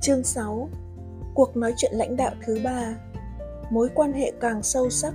[0.00, 0.68] Chương 6
[1.34, 2.94] Cuộc nói chuyện lãnh đạo thứ ba
[3.70, 5.14] Mối quan hệ càng sâu sắc,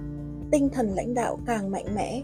[0.52, 2.22] tinh thần lãnh đạo càng mạnh mẽ.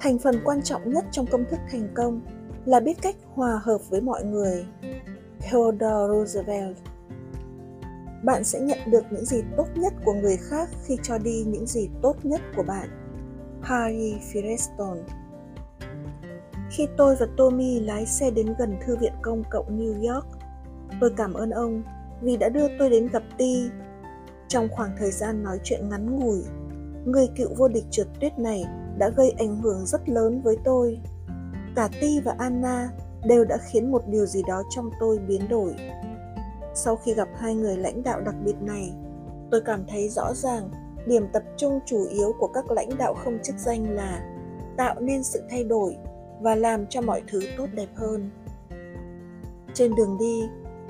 [0.00, 2.20] Thành phần quan trọng nhất trong công thức thành công
[2.64, 4.66] là biết cách hòa hợp với mọi người.
[5.40, 6.76] Theodore Roosevelt
[8.24, 11.66] Bạn sẽ nhận được những gì tốt nhất của người khác khi cho đi những
[11.66, 12.88] gì tốt nhất của bạn.
[13.62, 15.02] Harry Firestone
[16.70, 20.26] Khi tôi và Tommy lái xe đến gần Thư viện Công cộng New York,
[21.00, 21.82] tôi cảm ơn ông
[22.22, 23.70] vì đã đưa tôi đến gặp Ti.
[24.48, 26.42] Trong khoảng thời gian nói chuyện ngắn ngủi,
[27.04, 28.64] người cựu vô địch trượt tuyết này
[28.98, 31.00] đã gây ảnh hưởng rất lớn với tôi.
[31.76, 32.88] Cả Ti và Anna
[33.24, 35.74] đều đã khiến một điều gì đó trong tôi biến đổi.
[36.74, 38.92] Sau khi gặp hai người lãnh đạo đặc biệt này,
[39.50, 40.70] tôi cảm thấy rõ ràng
[41.06, 44.36] điểm tập trung chủ yếu của các lãnh đạo không chức danh là
[44.76, 45.96] tạo nên sự thay đổi
[46.40, 48.30] và làm cho mọi thứ tốt đẹp hơn.
[49.74, 50.42] Trên đường đi,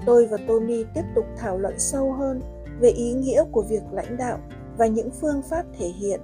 [0.06, 2.40] tôi và Tommy tiếp tục thảo luận sâu hơn
[2.80, 4.38] về ý nghĩa của việc lãnh đạo
[4.76, 6.20] và những phương pháp thể hiện.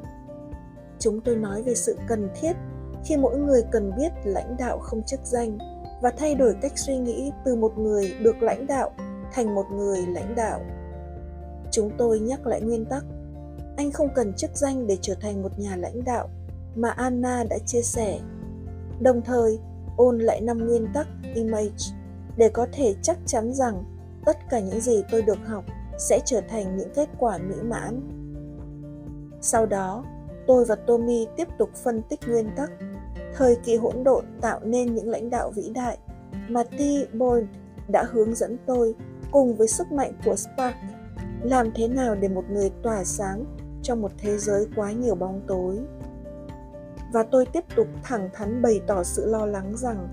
[0.99, 2.53] Chúng tôi nói về sự cần thiết
[3.05, 5.59] khi mỗi người cần biết lãnh đạo không chức danh
[6.03, 8.91] và thay đổi cách suy nghĩ từ một người được lãnh đạo
[9.33, 10.61] thành một người lãnh đạo.
[11.71, 13.05] Chúng tôi nhắc lại nguyên tắc
[13.77, 16.29] anh không cần chức danh để trở thành một nhà lãnh đạo
[16.77, 18.19] mà Anna đã chia sẻ.
[19.01, 19.59] Đồng thời,
[19.97, 21.85] ôn lại năm nguyên tắc image
[22.37, 23.85] để có thể chắc chắn rằng
[24.25, 25.65] tất cả những gì tôi được học
[25.99, 28.01] sẽ trở thành những kết quả mỹ mãn.
[29.41, 30.05] Sau đó,
[30.47, 32.71] tôi và Tommy tiếp tục phân tích nguyên tắc.
[33.35, 35.99] Thời kỳ hỗn độn tạo nên những lãnh đạo vĩ đại
[36.49, 36.79] mà T.
[37.15, 37.45] Boyd
[37.89, 38.95] đã hướng dẫn tôi
[39.31, 40.77] cùng với sức mạnh của Spark
[41.43, 43.45] làm thế nào để một người tỏa sáng
[43.83, 45.79] trong một thế giới quá nhiều bóng tối.
[47.13, 50.09] Và tôi tiếp tục thẳng thắn bày tỏ sự lo lắng rằng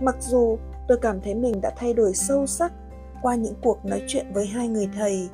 [0.00, 2.72] mặc dù tôi cảm thấy mình đã thay đổi sâu sắc
[3.22, 5.28] qua những cuộc nói chuyện với hai người thầy.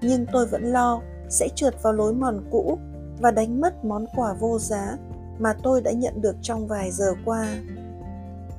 [0.00, 2.78] Nhưng tôi vẫn lo sẽ trượt vào lối mòn cũ
[3.20, 4.96] và đánh mất món quà vô giá
[5.38, 7.54] mà tôi đã nhận được trong vài giờ qua.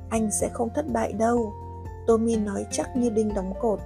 [0.08, 1.52] Anh sẽ không thất bại đâu,
[2.06, 3.80] tommy nói chắc như đinh đóng cột.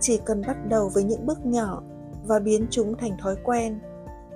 [0.00, 1.82] Chỉ cần bắt đầu với những bước nhỏ
[2.26, 3.80] và biến chúng thành thói quen.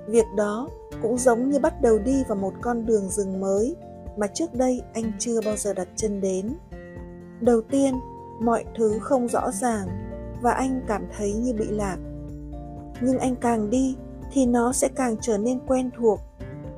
[0.07, 0.69] Việc đó
[1.03, 3.77] cũng giống như bắt đầu đi vào một con đường rừng mới
[4.17, 6.55] mà trước đây anh chưa bao giờ đặt chân đến
[7.41, 7.95] đầu tiên,
[8.41, 9.89] mọi thứ không rõ ràng
[10.43, 11.97] và anh cảm thấy như bị lạc.
[13.01, 13.97] Nhưng anh càng đi
[14.33, 16.21] thì nó sẽ càng trở nên quen thuộc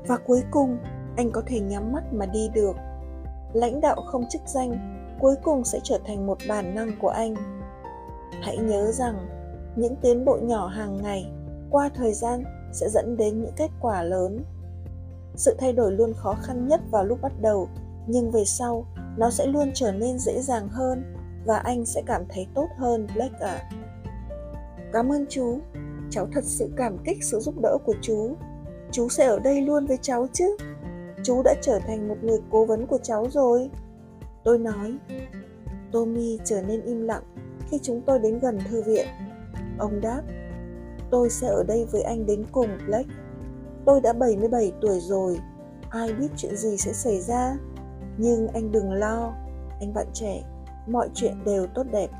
[0.06, 0.78] và cuối cùng
[1.16, 2.76] anh có thể nhắm mắt mà đi được.
[3.52, 7.34] Lãnh đạo không chức danh cuối cùng sẽ trở thành một bản năng của anh.
[8.42, 9.28] Hãy nhớ rằng,
[9.76, 11.26] những tiến bộ nhỏ hàng ngày
[11.70, 14.44] qua thời gian sẽ dẫn đến những kết quả lớn.
[15.36, 17.68] Sự thay đổi luôn khó khăn nhất vào lúc bắt đầu,
[18.06, 21.14] nhưng về sau nó sẽ luôn trở nên dễ dàng hơn
[21.46, 23.48] và anh sẽ cảm thấy tốt hơn Blake ạ.
[23.48, 23.70] À.
[24.92, 25.58] Cảm ơn chú,
[26.10, 28.36] cháu thật sự cảm kích sự giúp đỡ của chú.
[28.92, 30.56] Chú sẽ ở đây luôn với cháu chứ.
[31.24, 33.70] Chú đã trở thành một người cố vấn của cháu rồi.
[34.44, 34.94] Tôi nói.
[35.92, 37.22] Tommy trở nên im lặng
[37.70, 39.06] khi chúng tôi đến gần thư viện.
[39.78, 40.22] Ông đáp,
[41.10, 43.08] tôi sẽ ở đây với anh đến cùng Blake.
[43.84, 45.40] Tôi đã 77 tuổi rồi,
[45.90, 47.56] ai biết chuyện gì sẽ xảy ra.
[48.22, 49.32] Nhưng anh đừng lo,
[49.80, 50.42] anh bạn trẻ,
[50.86, 52.10] mọi chuyện đều tốt đẹp.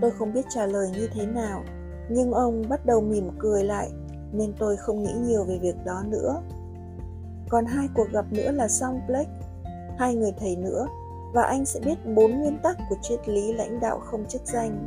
[0.00, 1.64] Tôi không biết trả lời như thế nào,
[2.08, 3.90] nhưng ông bắt đầu mỉm cười lại
[4.32, 6.42] nên tôi không nghĩ nhiều về việc đó nữa.
[7.48, 9.30] Còn hai cuộc gặp nữa là xong Blake,
[9.98, 10.86] hai người thầy nữa
[11.34, 14.78] và anh sẽ biết bốn nguyên tắc của triết lý lãnh đạo không chức danh.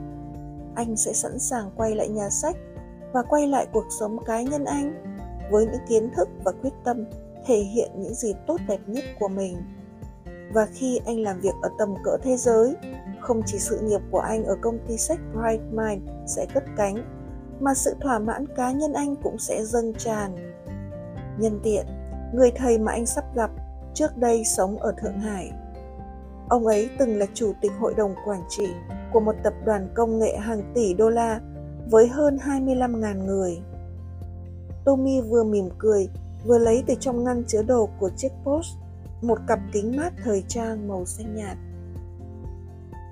[0.76, 2.56] Anh sẽ sẵn sàng quay lại nhà sách
[3.14, 5.04] và quay lại cuộc sống cá nhân anh
[5.52, 7.06] với những kiến thức và quyết tâm
[7.50, 9.58] thể hiện những gì tốt đẹp nhất của mình
[10.54, 12.76] và khi anh làm việc ở tầm cỡ thế giới
[13.20, 16.96] không chỉ sự nghiệp của anh ở công ty sách Bright Mind sẽ cất cánh
[17.60, 20.36] mà sự thỏa mãn cá nhân anh cũng sẽ dâng tràn
[21.40, 21.86] nhân tiện
[22.34, 23.52] người thầy mà anh sắp gặp
[23.94, 25.52] trước đây sống ở Thượng Hải.
[26.50, 28.68] Ông ấy từng là chủ tịch hội đồng quản trị
[29.14, 31.40] của một tập đoàn công nghệ hàng tỷ đô la
[31.90, 33.62] với hơn 25.000 người.
[34.86, 36.10] Tommy vừa mỉm cười,
[36.46, 38.68] vừa lấy từ trong ngăn chứa đồ của chiếc post
[39.22, 41.58] một cặp kính mát thời trang màu xanh nhạt.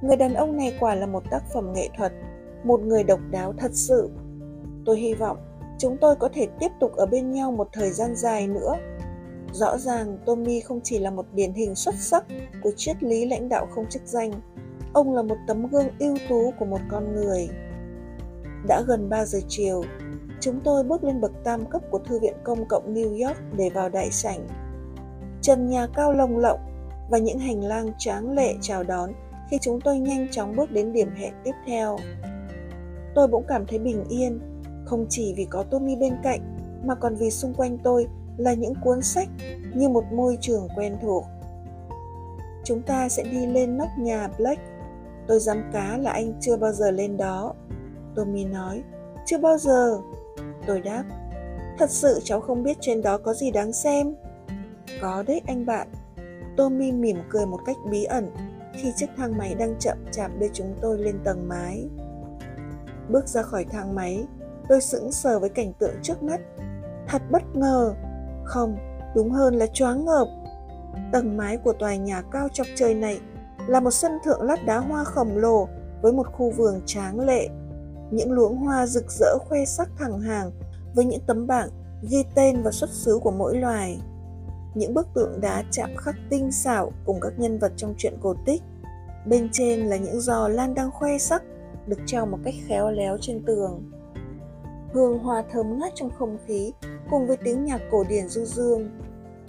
[0.02, 2.14] Người đàn ông này quả là một tác phẩm nghệ thuật,
[2.64, 4.10] một người độc đáo thật sự.
[4.86, 5.38] Tôi hy vọng
[5.78, 8.76] chúng tôi có thể tiếp tục ở bên nhau một thời gian dài nữa.
[9.54, 12.26] Rõ ràng Tommy không chỉ là một điển hình xuất sắc
[12.64, 14.32] của triết lý lãnh đạo không chức danh,
[14.94, 17.50] ông là một tấm gương ưu tú của một con người.
[18.68, 19.84] Đã gần 3 giờ chiều,
[20.40, 23.70] chúng tôi bước lên bậc tam cấp của Thư viện Công cộng New York để
[23.70, 24.48] vào đại sảnh
[25.42, 26.60] trần nhà cao lồng lộng
[27.10, 29.14] và những hành lang tráng lệ chào đón
[29.50, 31.98] khi chúng tôi nhanh chóng bước đến điểm hẹn tiếp theo.
[33.16, 34.40] Tôi bỗng cảm thấy bình yên,
[34.86, 38.08] không chỉ vì có Tommy bên cạnh, mà còn vì xung quanh tôi
[38.38, 39.28] là những cuốn sách
[39.76, 41.24] như một môi trường quen thuộc.
[42.64, 44.62] Chúng ta sẽ đi lên nóc nhà Black.
[45.28, 47.54] Tôi dám cá là anh chưa bao giờ lên đó.
[48.16, 48.84] Tommy nói,
[49.26, 50.00] chưa bao giờ.
[50.68, 51.04] Tôi đáp,
[51.78, 54.16] thật sự cháu không biết trên đó có gì đáng xem.
[55.02, 55.88] Có đấy anh bạn.
[56.58, 58.32] Tommy mỉm cười một cách bí ẩn
[58.74, 61.86] khi chiếc thang máy đang chậm chạp đưa chúng tôi lên tầng mái.
[63.10, 64.26] Bước ra khỏi thang máy,
[64.70, 66.42] tôi sững sờ với cảnh tượng trước mắt.
[67.08, 67.94] Thật bất ngờ.
[68.46, 68.78] Không,
[69.16, 70.28] đúng hơn là choáng ngợp.
[71.12, 73.20] Tầng mái của tòa nhà cao chọc trời này
[73.68, 75.68] là một sân thượng lát đá hoa khổng lồ
[76.02, 77.50] với một khu vườn tráng lệ.
[78.12, 80.52] Những luống hoa rực rỡ khoe sắc thẳng hàng
[80.96, 81.70] với những tấm bảng
[82.10, 84.02] ghi tên và xuất xứ của mỗi loài.
[84.76, 88.36] Những bức tượng đá chạm khắc tinh xảo cùng các nhân vật trong truyện cổ
[88.46, 88.62] tích.
[89.26, 91.44] Bên trên là những giò lan đang khoe sắc
[91.88, 93.92] được treo một cách khéo léo trên tường.
[94.94, 96.74] Hương hoa thơm ngát trong không khí
[97.10, 98.90] cùng với tiếng nhạc cổ điển du dương.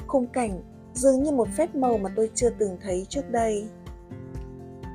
[0.07, 0.63] Khung cảnh
[0.95, 3.69] dường như một phép màu mà tôi chưa từng thấy trước đây.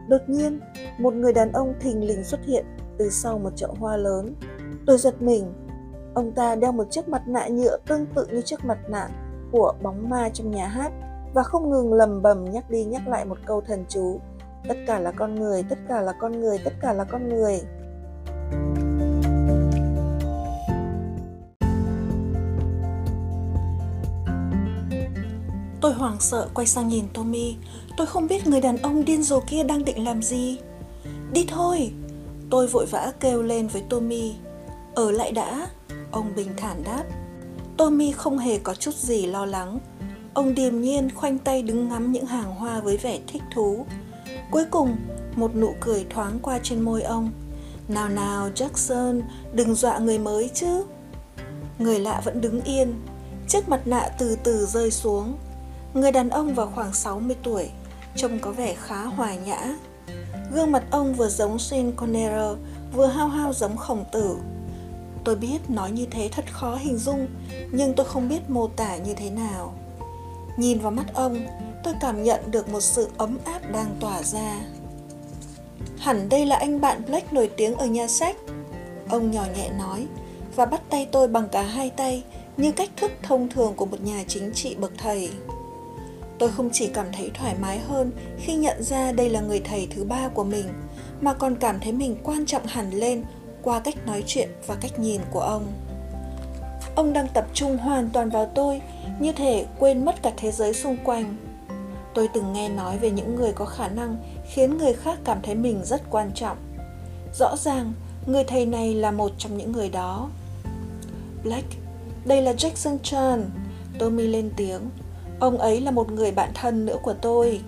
[0.09, 0.59] Đột nhiên,
[0.99, 2.65] một người đàn ông thình lình xuất hiện
[2.97, 4.35] từ sau một chậu hoa lớn.
[4.85, 5.53] Tôi giật mình.
[6.13, 9.09] Ông ta đeo một chiếc mặt nạ nhựa tương tự như chiếc mặt nạ
[9.51, 10.91] của bóng ma trong nhà hát
[11.33, 14.19] và không ngừng lầm bầm nhắc đi nhắc lại một câu thần chú.
[14.67, 17.61] Tất cả là con người, tất cả là con người, tất cả là con người.
[25.81, 27.55] Tôi hoảng sợ quay sang nhìn Tommy.
[27.97, 30.59] Tôi không biết người đàn ông điên rồ kia đang định làm gì.
[31.31, 31.91] Đi thôi!
[32.53, 34.35] Tôi vội vã kêu lên với Tommy.
[34.95, 35.67] Ở lại đã,
[36.11, 37.03] ông bình thản đáp.
[37.77, 39.79] Tommy không hề có chút gì lo lắng.
[40.33, 43.85] Ông điềm nhiên khoanh tay đứng ngắm những hàng hoa với vẻ thích thú.
[44.51, 44.95] Cuối cùng,
[45.35, 47.31] một nụ cười thoáng qua trên môi ông.
[47.87, 49.21] Nào nào Jackson,
[49.53, 50.83] đừng dọa người mới chứ.
[51.79, 52.93] Người lạ vẫn đứng yên,
[53.47, 55.37] chiếc mặt nạ từ từ rơi xuống.
[55.93, 57.69] Người đàn ông vào khoảng 60 tuổi,
[58.15, 59.75] trông có vẻ khá hòa nhã.
[60.53, 62.61] Gương mặt ông vừa giống Sean Connery,
[62.93, 64.37] vừa hao hao giống khổng tử.
[65.23, 67.27] Tôi biết nói như thế thật khó hình dung,
[67.71, 69.73] nhưng tôi không biết mô tả như thế nào.
[70.57, 71.39] Nhìn vào mắt ông,
[71.83, 74.59] tôi cảm nhận được một sự ấm áp đang tỏa ra.
[75.97, 78.35] Hẳn đây là anh bạn Black nổi tiếng ở nhà sách.
[79.09, 80.07] Ông nhỏ nhẹ nói
[80.55, 82.23] và bắt tay tôi bằng cả hai tay
[82.57, 85.29] như cách thức thông thường của một nhà chính trị bậc thầy.
[86.39, 89.87] Tôi không chỉ cảm thấy thoải mái hơn khi nhận ra đây là người thầy
[89.95, 90.65] thứ ba của mình,
[91.21, 93.23] mà còn cảm thấy mình quan trọng hẳn lên
[93.61, 95.67] qua cách nói chuyện và cách nhìn của ông.
[96.95, 98.81] Ông đang tập trung hoàn toàn vào tôi,
[99.19, 101.35] như thể quên mất cả thế giới xung quanh.
[102.13, 104.17] Tôi từng nghe nói về những người có khả năng
[104.51, 106.57] khiến người khác cảm thấy mình rất quan trọng.
[107.39, 107.93] Rõ ràng,
[108.25, 110.29] người thầy này là một trong những người đó.
[111.43, 111.67] Black,
[112.25, 113.49] đây là Jackson Chan.
[113.99, 114.81] Tommy lên tiếng.
[115.39, 117.61] Ông ấy là một người bạn thân nữa của tôi.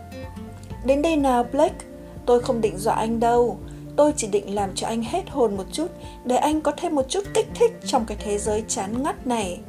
[0.85, 1.85] Đến đây nào, Blake.
[2.25, 3.57] tôi không định dọa anh đâu.
[3.95, 5.88] Tôi chỉ định làm cho anh hết hồn một chút,
[6.25, 9.59] để anh có thêm một chút kích thích trong cái thế giới chán ngắt này.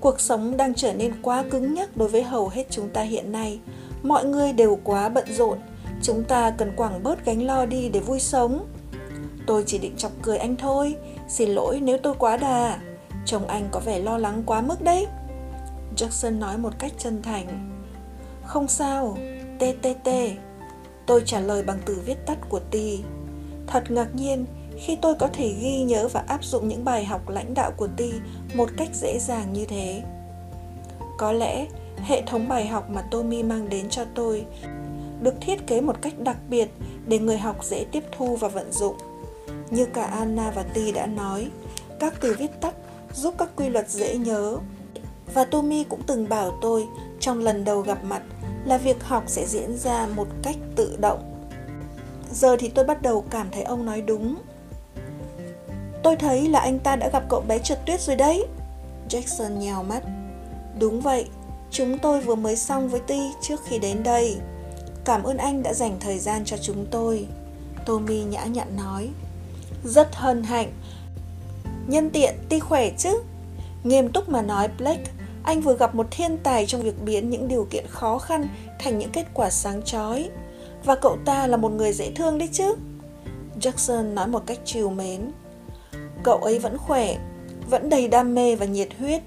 [0.00, 3.32] Cuộc sống đang trở nên quá cứng nhắc đối với hầu hết chúng ta hiện
[3.32, 3.60] nay.
[4.02, 5.58] Mọi người đều quá bận rộn.
[6.02, 8.66] Chúng ta cần quảng bớt gánh lo đi để vui sống.
[9.46, 10.96] Tôi chỉ định chọc cười anh thôi.
[11.28, 12.78] Xin lỗi nếu tôi quá đà.
[13.26, 15.06] Chồng anh có vẻ lo lắng quá mức đấy.
[15.96, 17.70] Jackson nói một cách chân thành.
[18.44, 19.16] Không sao,
[19.58, 20.10] TTT.
[21.06, 22.74] Tôi trả lời bằng từ viết tắt của T.
[23.66, 27.28] Thật ngạc nhiên khi tôi có thể ghi nhớ và áp dụng những bài học
[27.28, 28.12] lãnh đạo của Ti
[28.54, 30.02] một cách dễ dàng như thế.
[31.18, 31.66] Có lẽ
[31.96, 34.46] hệ thống bài học mà Tommy mang đến cho tôi
[35.22, 36.68] được thiết kế một cách đặc biệt
[37.06, 38.96] để người học dễ tiếp thu và vận dụng.
[39.70, 41.50] Như cả Anna và Ti đã nói,
[42.00, 42.74] các từ viết tắt
[43.14, 44.58] giúp các quy luật dễ nhớ.
[45.34, 46.86] Và Tommy cũng từng bảo tôi
[47.20, 48.22] trong lần đầu gặp mặt
[48.64, 51.30] là việc học sẽ diễn ra một cách tự động
[52.32, 54.36] Giờ thì tôi bắt đầu cảm thấy ông nói đúng.
[56.02, 58.46] Tôi thấy là anh ta đã gặp cậu bé trượt tuyết rồi đấy.
[59.08, 60.02] Jackson nhèo mắt.
[60.78, 61.26] Đúng vậy,
[61.70, 64.36] chúng tôi vừa mới xong với Ti trước khi đến đây.
[65.04, 67.26] Cảm ơn anh đã dành thời gian cho chúng tôi.
[67.86, 69.08] Tommy nhã nhặn nói.
[69.84, 70.72] Rất hân hạnh.
[71.86, 73.22] Nhân tiện Ti khỏe chứ?
[73.84, 75.04] Nghiêm túc mà nói Blake,
[75.44, 78.98] anh vừa gặp một thiên tài trong việc biến những điều kiện khó khăn thành
[78.98, 80.30] những kết quả sáng chói.
[80.84, 82.74] Và cậu ta là một người dễ thương đấy chứ
[83.60, 85.30] Jackson nói một cách trìu mến
[86.22, 87.16] Cậu ấy vẫn khỏe
[87.70, 89.22] Vẫn đầy đam mê và nhiệt huyết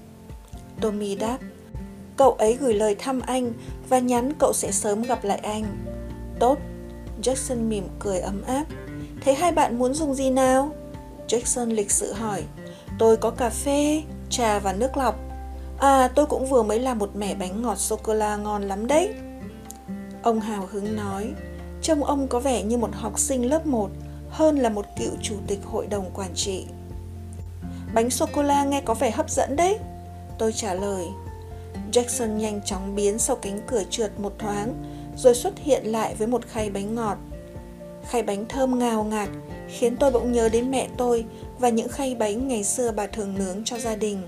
[0.80, 1.38] Tommy đáp
[2.16, 3.52] Cậu ấy gửi lời thăm anh
[3.88, 5.64] Và nhắn cậu sẽ sớm gặp lại anh
[6.38, 6.58] Tốt
[7.22, 8.64] Jackson mỉm cười ấm áp.
[9.20, 10.70] Thế hai bạn muốn dùng gì nào?
[11.28, 12.42] Jackson lịch sự hỏi.
[12.98, 15.14] Tôi có cà phê, trà và nước lọc.
[15.78, 19.14] À, tôi cũng vừa mới làm một mẻ bánh ngọt sô-cô-la ngon lắm đấy.
[20.22, 21.30] Ông hào hứng nói,
[21.82, 23.90] trông ông có vẻ như một học sinh lớp 1
[24.30, 26.66] hơn là một cựu chủ tịch hội đồng quản trị.
[27.94, 29.78] Bánh sô-cô-la nghe có vẻ hấp dẫn đấy.
[30.38, 31.04] Tôi trả lời.
[31.92, 34.82] Jackson nhanh chóng biến sau cánh cửa trượt một thoáng,
[35.16, 37.16] rồi xuất hiện lại với một khay bánh ngọt.
[38.08, 39.28] Khay bánh thơm ngào ngạt,
[39.68, 41.24] khiến tôi bỗng nhớ đến mẹ tôi
[41.58, 44.22] và những khay bánh ngày xưa bà thường nướng cho gia đình.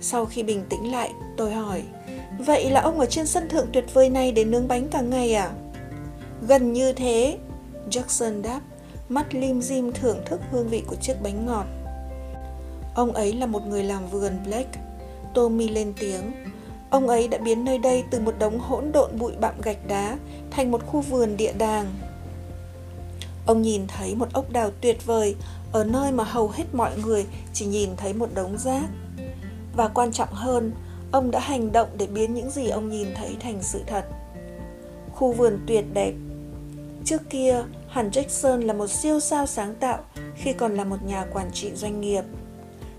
[0.00, 1.82] Sau khi bình tĩnh lại, tôi hỏi,
[2.38, 5.34] vậy là ông ở trên sân thượng tuyệt vời này để nướng bánh cả ngày
[5.34, 5.50] à?
[6.48, 7.38] Gần như thế,
[7.90, 8.60] Jackson đáp,
[9.08, 11.66] mắt lim dim thưởng thức hương vị của chiếc bánh ngọt.
[12.94, 14.80] Ông ấy là một người làm vườn Blake.
[15.34, 16.32] Tommy lên tiếng.
[16.90, 20.18] Ông ấy đã biến nơi đây từ một đống hỗn độn bụi bặm gạch đá
[20.50, 21.86] thành một khu vườn địa đàng.
[23.46, 25.36] Ông nhìn thấy một ốc đào tuyệt vời
[25.72, 28.88] ở nơi mà hầu hết mọi người chỉ nhìn thấy một đống rác.
[29.80, 30.72] Và quan trọng hơn,
[31.12, 34.04] ông đã hành động để biến những gì ông nhìn thấy thành sự thật.
[35.12, 36.12] Khu vườn tuyệt đẹp.
[37.04, 39.98] Trước kia, hẳn Jackson là một siêu sao sáng tạo
[40.34, 42.22] khi còn là một nhà quản trị doanh nghiệp.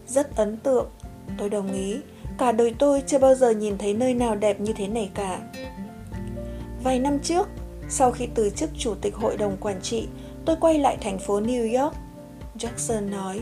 [0.07, 0.89] Rất ấn tượng,
[1.37, 1.97] tôi đồng ý.
[2.37, 5.39] Cả đời tôi chưa bao giờ nhìn thấy nơi nào đẹp như thế này cả.
[6.83, 7.47] Vài năm trước,
[7.89, 10.07] sau khi từ chức chủ tịch hội đồng quản trị,
[10.45, 11.95] tôi quay lại thành phố New York.
[12.57, 13.39] Jackson nói,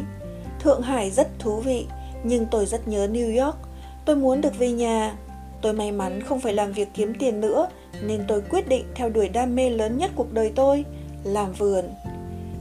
[0.59, 1.87] Thượng Hải rất thú vị,
[2.23, 3.57] nhưng tôi rất nhớ New York.
[4.05, 5.17] Tôi muốn được về nhà.
[5.61, 7.67] Tôi may mắn không phải làm việc kiếm tiền nữa,
[8.03, 10.85] nên tôi quyết định theo đuổi đam mê lớn nhất cuộc đời tôi,
[11.23, 11.85] làm vườn.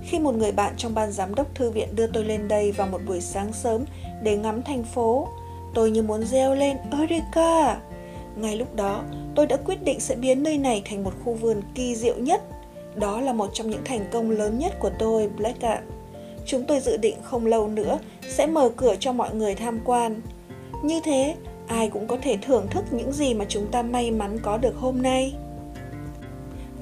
[0.02, 2.86] Khi một người bạn trong ban giám đốc thư viện đưa tôi lên đây vào
[2.86, 3.84] một buổi sáng sớm
[4.22, 5.28] để ngắm thành phố,
[5.74, 7.80] tôi như muốn reo lên Eureka!
[8.36, 11.62] Ngay lúc đó, tôi đã quyết định sẽ biến nơi này thành một khu vườn
[11.74, 12.42] kỳ diệu nhất.
[12.94, 15.82] Đó là một trong những thành công lớn nhất của tôi, Black ạ.
[16.48, 20.20] Chúng tôi dự định không lâu nữa sẽ mở cửa cho mọi người tham quan.
[20.82, 21.34] Như thế,
[21.66, 24.76] ai cũng có thể thưởng thức những gì mà chúng ta may mắn có được
[24.76, 25.34] hôm nay.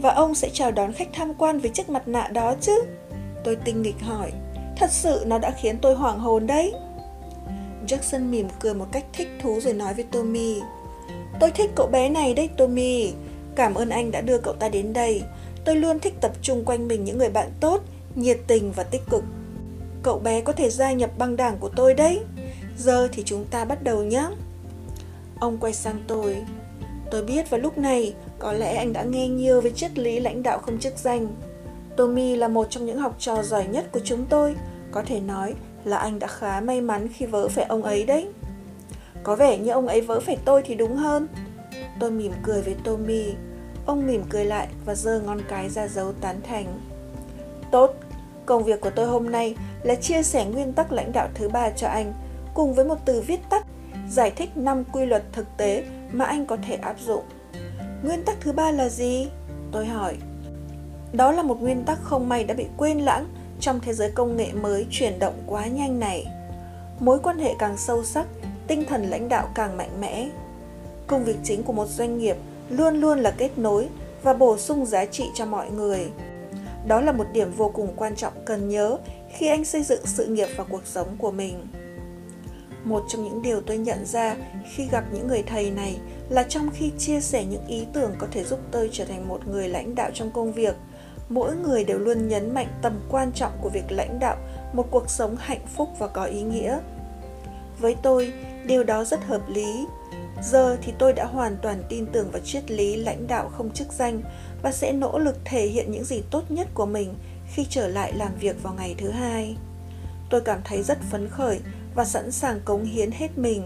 [0.03, 2.83] Và ông sẽ chào đón khách tham quan với chiếc mặt nạ đó chứ?
[3.45, 4.33] Tôi tinh nghịch hỏi.
[4.77, 6.73] Thật sự nó đã khiến tôi hoảng hồn đấy.
[7.87, 10.61] Jackson mỉm cười một cách thích thú rồi nói với Tommy.
[11.41, 13.13] Tôi thích cậu bé này đấy Tommy.
[13.55, 15.23] Cảm ơn anh đã đưa cậu ta đến đây.
[15.65, 17.83] Tôi luôn thích tập trung quanh mình những người bạn tốt,
[18.15, 19.25] nhiệt tình và tích cực.
[20.07, 22.21] Cậu bé có thể gia nhập băng đảng của tôi đấy.
[22.79, 24.29] Giờ thì chúng ta bắt đầu nhé.
[25.41, 26.37] Ông quay sang tôi.
[27.11, 30.43] Tôi biết vào lúc này có lẽ anh đã nghe nhiều về triết lý lãnh
[30.43, 31.27] đạo không chức danh.
[31.97, 34.57] Tommy là một trong những học trò giỏi nhất của chúng tôi.
[34.91, 38.29] Có thể nói là anh đã khá may mắn khi vỡ phải ông ấy đấy.
[39.23, 41.29] Có vẻ như ông ấy vỡ phải tôi thì đúng hơn.
[42.01, 43.35] Tôi mỉm cười với Tommy.
[43.87, 46.81] Ông mỉm cười lại và giơ ngón cái ra dấu tán thành.
[47.71, 47.95] Tốt,
[48.47, 51.71] công việc của tôi hôm nay là chia sẻ nguyên tắc lãnh đạo thứ ba
[51.71, 52.13] cho anh,
[52.55, 53.67] cùng với một từ viết tắt
[54.11, 57.23] giải thích 5 quy luật thực tế mà anh có thể áp dụng.
[58.03, 59.29] Nguyên tắc thứ ba là gì?
[59.73, 60.17] Tôi hỏi.
[61.13, 63.27] Đó là một nguyên tắc không may đã bị quên lãng
[63.61, 66.27] trong thế giới công nghệ mới chuyển động quá nhanh này.
[67.01, 68.27] Mối quan hệ càng sâu sắc,
[68.67, 70.29] tinh thần lãnh đạo càng mạnh mẽ.
[71.07, 72.37] Công việc chính của một doanh nghiệp
[72.71, 73.89] luôn luôn là kết nối
[74.23, 76.07] và bổ sung giá trị cho mọi người.
[76.87, 78.99] Đó là một điểm vô cùng quan trọng cần nhớ
[79.37, 81.67] khi anh xây dựng sự nghiệp và cuộc sống của mình.
[82.85, 84.37] Một trong những điều tôi nhận ra
[84.75, 85.97] khi gặp những người thầy này
[86.29, 89.47] là trong khi chia sẻ những ý tưởng có thể giúp tôi trở thành một
[89.49, 90.75] người lãnh đạo trong công việc,
[91.29, 94.37] mỗi người đều luôn nhấn mạnh tầm quan trọng của việc lãnh đạo
[94.73, 96.79] một cuộc sống hạnh phúc và có ý nghĩa.
[97.81, 98.33] Với tôi,
[98.67, 99.87] điều đó rất hợp lý.
[100.43, 103.93] Giờ thì tôi đã hoàn toàn tin tưởng vào triết lý lãnh đạo không chức
[103.93, 104.23] danh
[104.63, 107.15] và sẽ nỗ lực thể hiện những gì tốt nhất của mình
[107.55, 109.57] khi trở lại làm việc vào ngày thứ hai.
[110.31, 111.61] Tôi cảm thấy rất phấn khởi
[111.95, 113.63] và sẵn sàng cống hiến hết mình.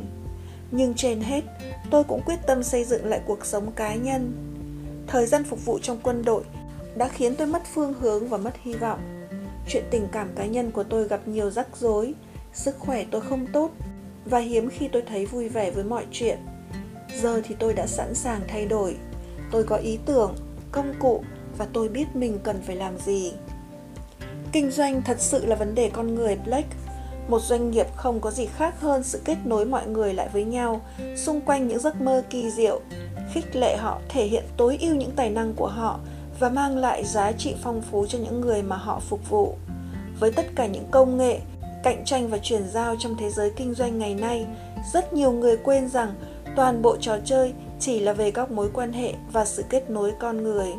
[0.71, 1.45] Nhưng trên hết,
[1.91, 4.33] tôi cũng quyết tâm xây dựng lại cuộc sống cá nhân.
[5.07, 6.43] Thời gian phục vụ trong quân đội
[6.97, 9.01] đã khiến tôi mất phương hướng và mất hy vọng.
[9.69, 12.15] Chuyện tình cảm cá nhân của tôi gặp nhiều rắc rối,
[12.53, 13.71] sức khỏe tôi không tốt
[14.25, 16.39] và hiếm khi tôi thấy vui vẻ với mọi chuyện.
[17.17, 18.97] Giờ thì tôi đã sẵn sàng thay đổi.
[19.51, 20.35] Tôi có ý tưởng,
[20.73, 21.25] công cụ
[21.59, 23.33] và tôi biết mình cần phải làm gì.
[24.53, 26.69] Kinh doanh thật sự là vấn đề con người Blake.
[27.29, 30.45] Một doanh nghiệp không có gì khác hơn sự kết nối mọi người lại với
[30.45, 30.81] nhau
[31.17, 32.81] xung quanh những giấc mơ kỳ diệu,
[33.33, 35.99] khích lệ họ thể hiện tối ưu những tài năng của họ
[36.41, 39.55] và mang lại giá trị phong phú cho những người mà họ phục vụ.
[40.21, 41.41] Với tất cả những công nghệ,
[41.85, 44.47] cạnh tranh và chuyển giao trong thế giới kinh doanh ngày nay,
[44.93, 46.15] rất nhiều người quên rằng
[46.57, 50.13] toàn bộ trò chơi chỉ là về các mối quan hệ và sự kết nối
[50.21, 50.73] con người.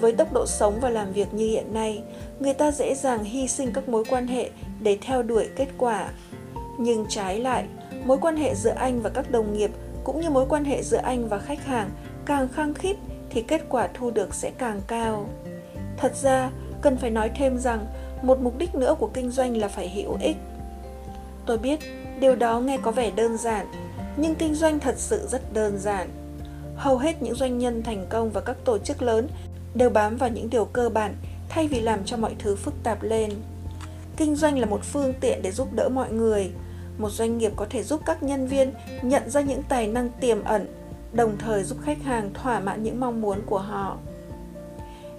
[0.00, 2.02] với tốc độ sống và làm việc như hiện nay,
[2.40, 4.50] người ta dễ dàng hy sinh các mối quan hệ
[4.80, 6.08] để theo đuổi kết quả.
[6.78, 7.64] Nhưng trái lại,
[8.04, 9.70] mối quan hệ giữa anh và các đồng nghiệp
[10.04, 11.90] cũng như mối quan hệ giữa anh và khách hàng
[12.26, 12.96] càng khăng khít
[13.30, 15.28] thì kết quả thu được sẽ càng cao.
[15.96, 16.50] Thật ra,
[16.82, 17.86] cần phải nói thêm rằng
[18.22, 20.36] một mục đích nữa của kinh doanh là phải hữu ích.
[21.46, 21.80] Tôi biết
[22.20, 23.66] điều đó nghe có vẻ đơn giản,
[24.16, 26.08] nhưng kinh doanh thật sự rất đơn giản.
[26.76, 29.28] Hầu hết những doanh nhân thành công và các tổ chức lớn
[29.74, 31.14] đều bám vào những điều cơ bản
[31.48, 33.30] thay vì làm cho mọi thứ phức tạp lên.
[34.16, 36.50] Kinh doanh là một phương tiện để giúp đỡ mọi người.
[36.98, 40.44] Một doanh nghiệp có thể giúp các nhân viên nhận ra những tài năng tiềm
[40.44, 40.66] ẩn,
[41.12, 43.96] đồng thời giúp khách hàng thỏa mãn những mong muốn của họ.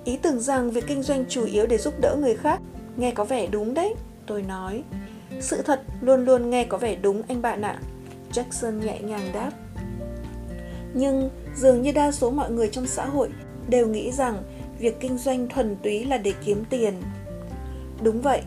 [0.03, 2.61] Ý tưởng rằng việc kinh doanh chủ yếu để giúp đỡ người khác
[2.97, 4.83] nghe có vẻ đúng đấy, tôi nói.
[5.39, 7.79] Sự thật luôn luôn nghe có vẻ đúng anh bạn ạ.
[8.34, 9.51] Jackson nhẹ nhàng đáp.
[10.94, 13.29] Nhưng dường như đa số mọi người trong xã hội
[13.70, 14.44] đều nghĩ rằng
[14.79, 16.94] việc kinh doanh thuần túy là để kiếm tiền.
[18.03, 18.41] Đúng vậy,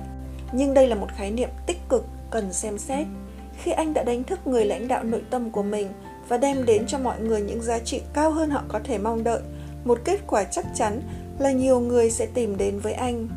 [0.52, 3.06] nhưng đây là một khái niệm tích cực cần xem xét.
[3.62, 5.88] Khi anh đã đánh thức người lãnh đạo nội tâm của mình
[6.28, 9.24] và đem đến cho mọi người những giá trị cao hơn họ có thể mong
[9.24, 9.40] đợi,
[9.84, 11.00] một kết quả chắc chắn
[11.38, 13.28] là nhiều người sẽ tìm đến với anh.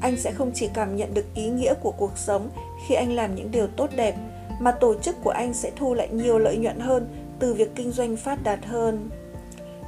[0.00, 2.50] Anh sẽ không chỉ cảm nhận được ý nghĩa của cuộc sống
[2.88, 4.14] khi anh làm những điều tốt đẹp,
[4.60, 7.90] mà tổ chức của anh sẽ thu lại nhiều lợi nhuận hơn từ việc kinh
[7.90, 9.10] doanh phát đạt hơn.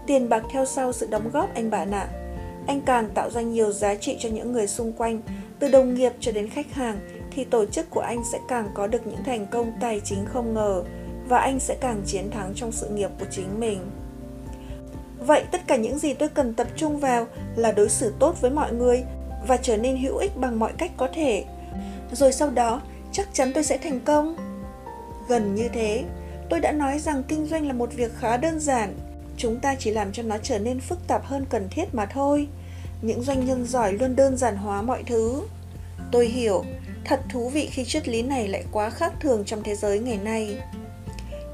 [0.06, 2.08] Tiền bạc theo sau sự đóng góp anh bạn ạ.
[2.66, 5.20] Anh càng tạo ra nhiều giá trị cho những người xung quanh,
[5.58, 6.98] từ đồng nghiệp cho đến khách hàng,
[7.30, 10.54] thì tổ chức của anh sẽ càng có được những thành công tài chính không
[10.54, 10.82] ngờ
[11.28, 13.78] và anh sẽ càng chiến thắng trong sự nghiệp của chính mình.
[15.26, 17.26] Vậy tất cả những gì tôi cần tập trung vào
[17.56, 19.04] là đối xử tốt với mọi người
[19.48, 21.44] và trở nên hữu ích bằng mọi cách có thể.
[22.12, 24.51] Rồi sau đó, chắc chắn tôi sẽ thành công.
[25.32, 26.04] Gần như thế,
[26.50, 28.94] tôi đã nói rằng kinh doanh là một việc khá đơn giản,
[29.36, 32.48] chúng ta chỉ làm cho nó trở nên phức tạp hơn cần thiết mà thôi.
[33.02, 35.42] Những doanh nhân giỏi luôn đơn giản hóa mọi thứ.
[36.12, 36.64] Tôi hiểu,
[37.04, 40.18] thật thú vị khi triết lý này lại quá khác thường trong thế giới ngày
[40.24, 40.56] nay.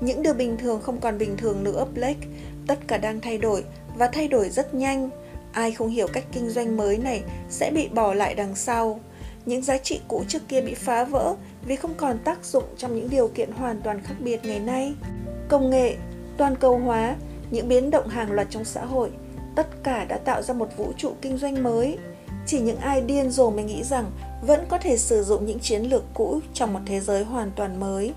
[0.00, 2.28] Những điều bình thường không còn bình thường nữa, Blake,
[2.66, 3.64] tất cả đang thay đổi
[3.96, 5.10] và thay đổi rất nhanh.
[5.52, 9.00] Ai không hiểu cách kinh doanh mới này sẽ bị bỏ lại đằng sau.
[9.46, 11.34] Những giá trị cũ trước kia bị phá vỡ
[11.68, 14.94] vì không còn tác dụng trong những điều kiện hoàn toàn khác biệt ngày nay.
[15.48, 15.96] Công nghệ,
[16.36, 17.16] toàn cầu hóa,
[17.50, 19.10] những biến động hàng loạt trong xã hội,
[19.56, 21.98] tất cả đã tạo ra một vũ trụ kinh doanh mới.
[22.46, 24.10] Chỉ những ai điên rồ mới nghĩ rằng
[24.46, 27.80] vẫn có thể sử dụng những chiến lược cũ trong một thế giới hoàn toàn
[27.80, 28.12] mới.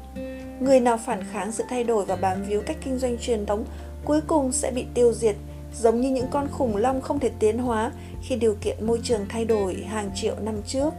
[0.59, 3.65] Người nào phản kháng sự thay đổi và bám víu cách kinh doanh truyền thống
[4.05, 5.35] cuối cùng sẽ bị tiêu diệt,
[5.81, 9.25] giống như những con khủng long không thể tiến hóa khi điều kiện môi trường
[9.29, 10.93] thay đổi hàng triệu năm trước.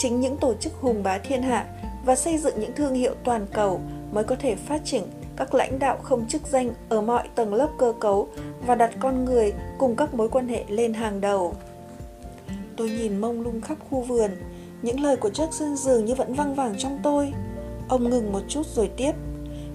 [0.00, 1.66] Chính những tổ chức hùng bá thiên hạ
[2.04, 3.80] và xây dựng những thương hiệu toàn cầu
[4.12, 5.02] mới có thể phát triển
[5.36, 8.28] các lãnh đạo không chức danh ở mọi tầng lớp cơ cấu
[8.66, 11.54] và đặt con người cùng các mối quan hệ lên hàng đầu.
[12.76, 14.30] Tôi nhìn mông lung khắp khu vườn,
[14.82, 17.32] những lời của Jackson dường như vẫn văng vẳng trong tôi.
[17.88, 19.12] Ông ngừng một chút rồi tiếp.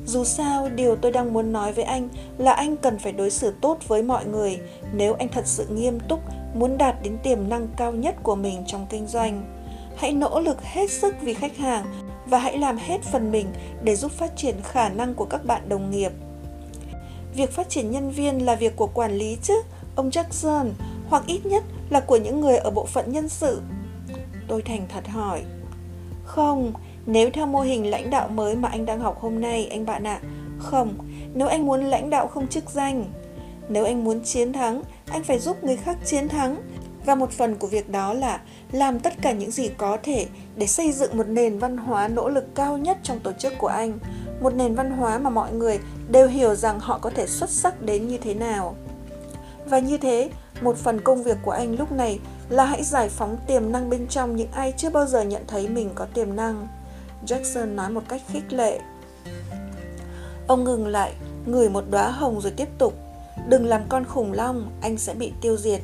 [0.06, 3.54] Dù sao, điều tôi đang muốn nói với anh là anh cần phải đối xử
[3.62, 4.60] tốt với mọi người
[4.94, 6.20] nếu anh thật sự nghiêm túc
[6.54, 9.55] muốn đạt đến tiềm năng cao nhất của mình trong kinh doanh.
[9.97, 11.86] Hãy nỗ lực hết sức vì khách hàng
[12.25, 13.47] và hãy làm hết phần mình
[13.84, 16.12] để giúp phát triển khả năng của các bạn đồng nghiệp.
[17.36, 19.62] Việc phát triển nhân viên là việc của quản lý chứ,
[19.95, 20.69] ông Jackson,
[21.10, 23.62] hoặc ít nhất là của những người ở bộ phận nhân sự.
[24.47, 25.41] Tôi thành thật hỏi.
[26.25, 26.73] Không,
[27.05, 30.03] nếu theo mô hình lãnh đạo mới mà anh đang học hôm nay, anh bạn
[30.03, 30.19] ạ.
[30.21, 30.27] À,
[30.58, 30.93] không,
[31.34, 33.05] nếu anh muốn lãnh đạo không chức danh.
[33.69, 36.58] Nếu anh muốn chiến thắng, anh phải giúp người khác chiến thắng.
[37.06, 38.39] Và một phần của việc đó là
[38.72, 42.30] làm tất cả những gì có thể để xây dựng một nền văn hóa nỗ
[42.30, 44.00] lực cao nhất trong tổ chức của anh.
[44.41, 45.80] Một nền văn hóa mà mọi người
[46.12, 48.76] đều hiểu rằng họ có thể xuất sắc đến như thế nào.
[49.65, 50.30] Và như thế,
[50.62, 54.08] một phần công việc của anh lúc này là hãy giải phóng tiềm năng bên
[54.08, 56.68] trong những ai chưa bao giờ nhận thấy mình có tiềm năng.
[57.26, 58.80] Jackson nói một cách khích lệ.
[60.48, 61.13] Ông ngừng lại,
[61.46, 62.94] ngửi một đóa hồng rồi tiếp tục.
[63.48, 65.82] Đừng làm con khủng long, anh sẽ bị tiêu diệt.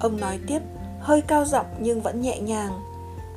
[0.00, 0.58] Ông nói tiếp,
[1.00, 2.72] hơi cao giọng nhưng vẫn nhẹ nhàng.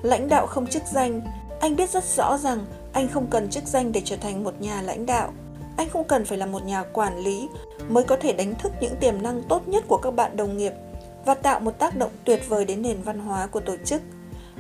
[0.01, 1.21] Lãnh đạo không chức danh,
[1.59, 4.81] anh biết rất rõ rằng anh không cần chức danh để trở thành một nhà
[4.81, 5.33] lãnh đạo.
[5.77, 7.49] Anh không cần phải là một nhà quản lý
[7.89, 10.73] mới có thể đánh thức những tiềm năng tốt nhất của các bạn đồng nghiệp
[11.25, 14.01] và tạo một tác động tuyệt vời đến nền văn hóa của tổ chức.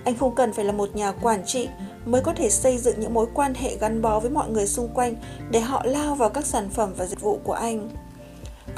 [0.03, 1.67] Anh không cần phải là một nhà quản trị
[2.05, 4.89] mới có thể xây dựng những mối quan hệ gắn bó với mọi người xung
[4.93, 5.15] quanh
[5.51, 7.89] để họ lao vào các sản phẩm và dịch vụ của anh.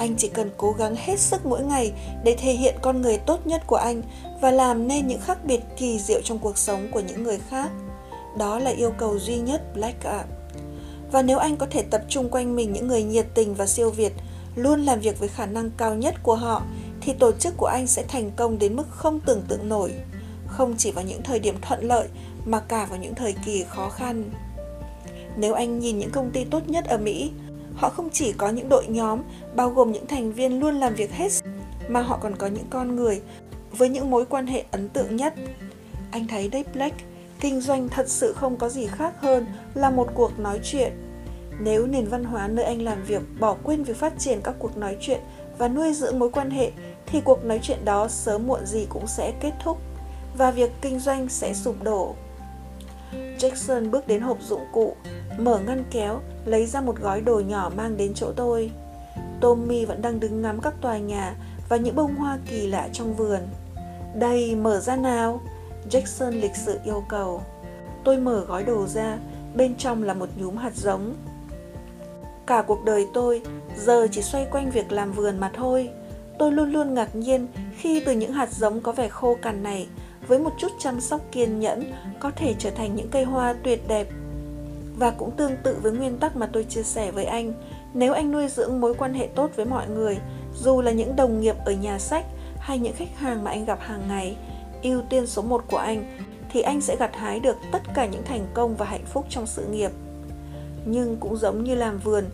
[0.02, 3.48] Anh chỉ cần cố gắng hết sức mỗi ngày để thể hiện con người tốt
[3.48, 4.02] nhất của anh
[4.42, 7.70] và làm nên những khác biệt kỳ diệu trong cuộc sống của những người khác.
[8.38, 10.24] Đó là yêu cầu duy nhất Black ạ
[11.12, 13.90] Và nếu anh có thể tập trung quanh mình những người nhiệt tình và siêu
[13.90, 14.14] việt,
[14.56, 16.64] luôn làm việc với khả năng cao nhất của họ,
[17.02, 19.94] thì tổ chức của anh sẽ thành công đến mức không tưởng tượng nổi,
[20.48, 22.08] không chỉ vào những thời điểm thuận lợi
[22.46, 24.30] mà cả vào những thời kỳ khó khăn.
[25.38, 27.32] Nếu anh nhìn những công ty tốt nhất ở Mỹ,
[27.82, 29.22] họ không chỉ có những đội nhóm
[29.56, 31.32] bao gồm những thành viên luôn làm việc hết
[31.88, 33.22] mà họ còn có những con người
[33.72, 35.34] với những mối quan hệ ấn tượng nhất.
[36.12, 36.96] Anh thấy Dave Black,
[37.39, 40.91] kinh doanh thật sự không có gì khác hơn là một cuộc nói chuyện.
[41.60, 44.78] Nếu nền văn hóa nơi anh làm việc bỏ quên việc phát triển các cuộc
[44.78, 45.20] nói chuyện
[45.58, 46.72] và nuôi dưỡng mối quan hệ
[47.06, 49.78] thì cuộc nói chuyện đó sớm muộn gì cũng sẽ kết thúc
[50.38, 52.15] và việc kinh doanh sẽ sụp đổ.
[53.38, 54.96] Jackson bước đến hộp dụng cụ,
[55.38, 58.71] mở ngăn kéo, lấy ra một gói đồ nhỏ mang đến chỗ tôi.
[59.41, 61.36] Tommy vẫn đang đứng ngắm các tòa nhà
[61.69, 63.39] và những bông hoa kỳ lạ trong vườn.
[64.15, 65.41] Đây, mở ra nào!
[65.89, 67.41] Jackson lịch sự yêu cầu.
[68.04, 69.17] Tôi mở gói đồ ra,
[69.56, 71.13] bên trong là một nhúm hạt giống.
[72.47, 73.41] Cả cuộc đời tôi
[73.77, 75.89] giờ chỉ xoay quanh việc làm vườn mà thôi.
[76.39, 79.88] Tôi luôn luôn ngạc nhiên khi từ những hạt giống có vẻ khô cằn này,
[80.27, 83.88] với một chút chăm sóc kiên nhẫn, có thể trở thành những cây hoa tuyệt
[83.88, 84.08] đẹp.
[84.95, 87.54] Và cũng tương tự với nguyên tắc mà tôi chia sẻ với anh,
[87.93, 90.17] nếu anh nuôi dưỡng mối quan hệ tốt với mọi người,
[90.56, 92.25] dù là những đồng nghiệp ở nhà sách
[92.60, 94.38] hay những khách hàng mà anh gặp hàng ngày,
[94.82, 96.17] ưu tiên số 1 của anh
[96.51, 99.47] thì anh sẽ gặt hái được tất cả những thành công và hạnh phúc trong
[99.47, 99.91] sự nghiệp.
[100.86, 102.25] Nhưng cũng giống như làm vườn,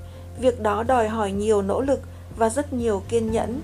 [0.42, 2.00] việc đó đòi hỏi nhiều nỗ lực
[2.38, 3.62] và rất nhiều kiên nhẫn.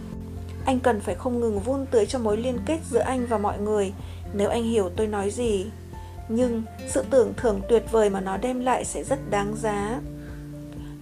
[0.66, 3.60] Anh cần phải không ngừng vun tưới cho mối liên kết giữa anh và mọi
[3.60, 3.94] người,
[4.34, 5.66] nếu anh hiểu tôi nói gì.
[6.30, 10.00] Nhưng sự tưởng thưởng tuyệt vời mà nó đem lại sẽ rất đáng giá.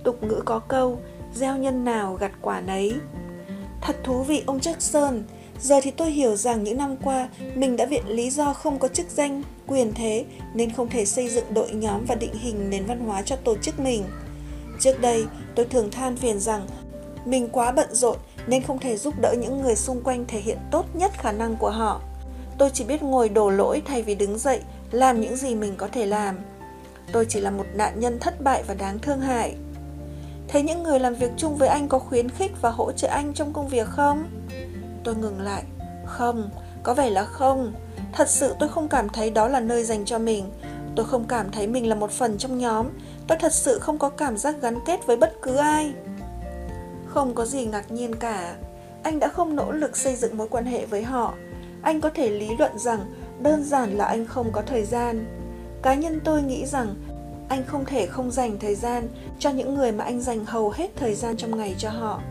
[0.03, 0.99] Tục ngữ có câu,
[1.33, 2.93] gieo nhân nào gặt quả nấy.
[3.81, 5.21] Thật thú vị ông Jackson,
[5.61, 8.87] giờ thì tôi hiểu rằng những năm qua mình đã viện lý do không có
[8.87, 12.85] chức danh, quyền thế nên không thể xây dựng đội nhóm và định hình nền
[12.85, 14.03] văn hóa cho tổ chức mình.
[14.79, 16.67] Trước đây, tôi thường than phiền rằng
[17.25, 20.57] mình quá bận rộn nên không thể giúp đỡ những người xung quanh thể hiện
[20.71, 22.01] tốt nhất khả năng của họ.
[22.57, 25.87] Tôi chỉ biết ngồi đổ lỗi thay vì đứng dậy, làm những gì mình có
[25.87, 26.39] thể làm.
[27.11, 29.55] Tôi chỉ là một nạn nhân thất bại và đáng thương hại.
[30.47, 33.33] Thế những người làm việc chung với anh có khuyến khích và hỗ trợ anh
[33.33, 34.29] trong công việc không?
[35.03, 35.63] Tôi ngừng lại.
[36.05, 36.49] Không,
[36.83, 37.73] có vẻ là không.
[38.13, 40.51] Thật sự tôi không cảm thấy đó là nơi dành cho mình.
[40.95, 42.87] Tôi không cảm thấy mình là một phần trong nhóm.
[43.27, 45.93] Tôi thật sự không có cảm giác gắn kết với bất cứ ai.
[47.07, 48.55] Không có gì ngạc nhiên cả.
[49.03, 51.33] Anh đã không nỗ lực xây dựng mối quan hệ với họ.
[51.81, 52.99] Anh có thể lý luận rằng
[53.43, 55.25] đơn giản là anh không có thời gian.
[55.81, 56.95] Cá nhân tôi nghĩ rằng
[57.49, 59.07] anh không thể không dành thời gian
[59.39, 62.21] cho những người mà anh dành hầu hết thời gian trong ngày cho họ.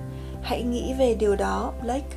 [0.43, 2.17] Hãy nghĩ về điều đó, Blake.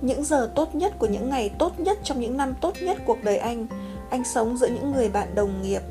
[0.00, 3.18] Những giờ tốt nhất của những ngày tốt nhất trong những năm tốt nhất cuộc
[3.24, 3.66] đời anh,
[4.10, 5.82] anh sống giữa những người bạn đồng nghiệp.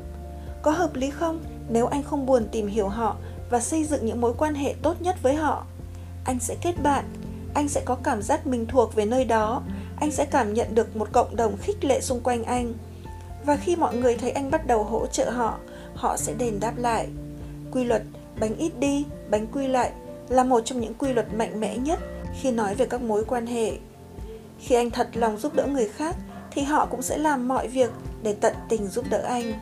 [0.62, 3.16] Có hợp lý không nếu anh không buồn tìm hiểu họ
[3.50, 5.66] và xây dựng những mối quan hệ tốt nhất với họ?
[6.24, 7.04] Anh sẽ kết bạn,
[7.54, 9.62] anh sẽ có cảm giác mình thuộc về nơi đó,
[10.02, 12.74] anh sẽ cảm nhận được một cộng đồng khích lệ xung quanh anh.
[13.46, 15.58] Và khi mọi người thấy anh bắt đầu hỗ trợ họ,
[15.94, 17.06] họ sẽ đền đáp lại.
[17.72, 18.02] Quy luật
[18.40, 19.92] bánh ít đi, bánh quy lại
[20.28, 21.98] là một trong những quy luật mạnh mẽ nhất
[22.40, 23.72] khi nói về các mối quan hệ.
[24.58, 26.16] Khi anh thật lòng giúp đỡ người khác
[26.50, 27.90] thì họ cũng sẽ làm mọi việc
[28.22, 29.52] để tận tình giúp đỡ anh.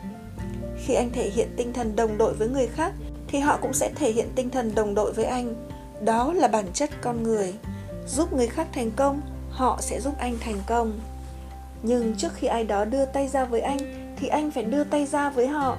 [0.85, 2.93] Khi anh thể hiện tinh thần đồng đội với người khác
[3.27, 5.67] thì họ cũng sẽ thể hiện tinh thần đồng đội với anh.
[6.05, 7.53] Đó là bản chất con người.
[8.07, 9.21] Giúp người khác thành công,
[9.61, 10.99] họ sẽ giúp anh thành công.
[11.83, 13.77] Nhưng trước khi ai đó đưa tay ra với anh
[14.17, 15.77] thì anh phải đưa tay ra với họ.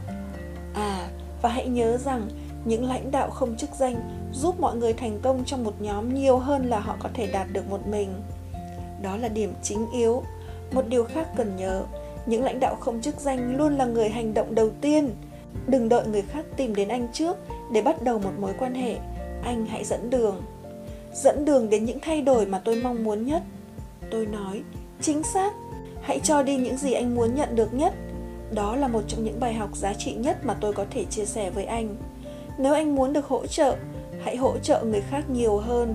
[0.74, 1.08] À,
[1.42, 2.28] và hãy nhớ rằng
[2.64, 6.38] những lãnh đạo không chức danh giúp mọi người thành công trong một nhóm nhiều
[6.38, 8.22] hơn là họ có thể đạt được một mình.
[9.02, 10.22] Đó là điểm chính yếu.
[10.72, 11.82] Một điều khác cần nhớ
[12.26, 15.10] những lãnh đạo không chức danh luôn là người hành động đầu tiên.
[15.66, 17.36] Đừng đợi người khác tìm đến anh trước
[17.72, 18.96] để bắt đầu một mối quan hệ.
[19.44, 20.42] Anh hãy dẫn đường.
[21.14, 23.42] Dẫn đường đến những thay đổi mà tôi mong muốn nhất
[24.12, 24.62] tôi nói.
[25.00, 25.52] Chính xác.
[26.02, 27.94] Hãy cho đi những gì anh muốn nhận được nhất.
[28.54, 31.24] Đó là một trong những bài học giá trị nhất mà tôi có thể chia
[31.24, 31.96] sẻ với anh.
[32.58, 33.76] Nếu anh muốn được hỗ trợ,
[34.24, 35.94] hãy hỗ trợ người khác nhiều hơn.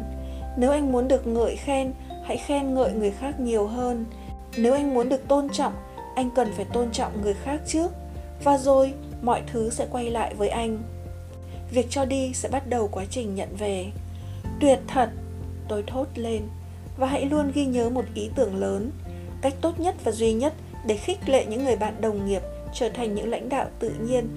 [0.57, 1.93] Nếu anh muốn được ngợi khen,
[2.25, 4.05] hãy khen ngợi người khác nhiều hơn.
[4.57, 5.73] Nếu anh muốn được tôn trọng,
[6.15, 7.91] anh cần phải tôn trọng người khác trước.
[8.43, 10.83] Và rồi, mọi thứ sẽ quay lại với anh.
[11.71, 13.85] Việc cho đi sẽ bắt đầu quá trình nhận về.
[14.59, 15.09] Tuyệt thật.
[15.67, 16.41] Tôi thốt lên
[16.97, 18.91] và hãy luôn ghi nhớ một ý tưởng lớn,
[19.41, 20.53] cách tốt nhất và duy nhất
[20.85, 22.41] để khích lệ những người bạn đồng nghiệp
[22.73, 24.27] trở thành những lãnh đạo tự nhiên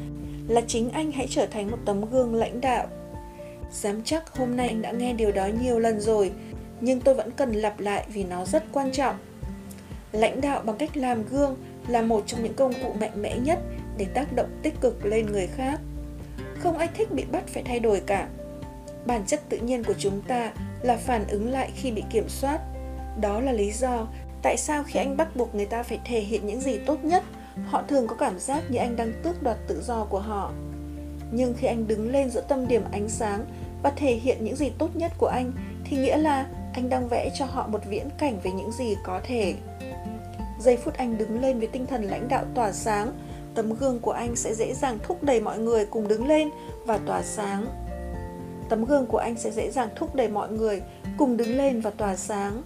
[0.48, 2.86] là chính anh hãy trở thành một tấm gương lãnh đạo.
[3.72, 6.32] Dám chắc hôm nay anh đã nghe điều đó nhiều lần rồi,
[6.80, 9.16] nhưng tôi vẫn cần lặp lại vì nó rất quan trọng.
[10.12, 11.56] Lãnh đạo bằng cách làm gương
[11.88, 13.58] là một trong những công cụ mạnh mẽ nhất
[13.98, 15.80] để tác động tích cực lên người khác.
[16.58, 18.28] Không ai thích bị bắt phải thay đổi cả.
[19.06, 22.60] Bản chất tự nhiên của chúng ta là phản ứng lại khi bị kiểm soát
[23.20, 24.06] Đó là lý do
[24.42, 27.24] tại sao khi anh bắt buộc người ta phải thể hiện những gì tốt nhất,
[27.66, 30.52] họ thường có cảm giác như anh đang tước đoạt tự do của họ.
[31.32, 33.44] Nhưng khi anh đứng lên giữa tâm điểm ánh sáng
[33.82, 35.52] và thể hiện những gì tốt nhất của anh
[35.84, 39.20] thì nghĩa là anh đang vẽ cho họ một viễn cảnh về những gì có
[39.24, 39.54] thể.
[40.60, 43.12] Giây phút anh đứng lên với tinh thần lãnh đạo tỏa sáng,
[43.54, 46.50] tấm gương của anh sẽ dễ dàng thúc đẩy mọi người cùng đứng lên
[46.86, 47.66] và tỏa sáng.
[48.70, 50.82] Tấm gương của anh sẽ dễ dàng thúc đẩy mọi người
[51.18, 52.62] cùng đứng lên và tỏa sáng.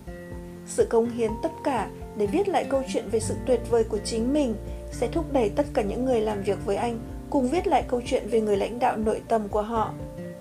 [0.67, 3.99] Sự công hiến tất cả để viết lại câu chuyện về sự tuyệt vời của
[4.05, 4.55] chính mình
[4.93, 6.99] sẽ thúc đẩy tất cả những người làm việc với anh
[7.31, 9.93] cùng viết lại câu chuyện về người lãnh đạo nội tâm của họ.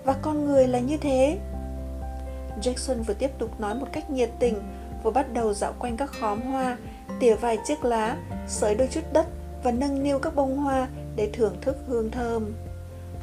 [0.04, 1.38] Và con người là như thế.
[2.62, 4.54] Jackson vừa tiếp tục nói một cách nhiệt tình,
[5.02, 6.76] vừa bắt đầu dạo quanh các khóm hoa,
[7.20, 8.16] tỉa vài chiếc lá,
[8.48, 9.26] sới đôi chút đất
[9.62, 12.52] và nâng niu các bông hoa để thưởng thức hương thơm.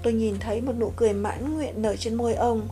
[0.04, 2.68] Tôi nhìn thấy một nụ cười mãn nguyện nở trên môi ông.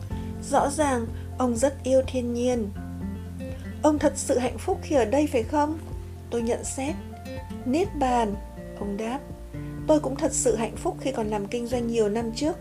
[0.50, 1.06] Rõ ràng,
[1.38, 2.70] ông rất yêu thiên nhiên.
[3.82, 5.78] Ông thật sự hạnh phúc khi ở đây phải không?
[6.30, 6.94] Tôi nhận xét.
[7.64, 8.34] Niết bàn,
[8.78, 9.18] ông đáp.
[9.86, 12.56] Tôi cũng thật sự hạnh phúc khi còn làm kinh doanh nhiều năm trước.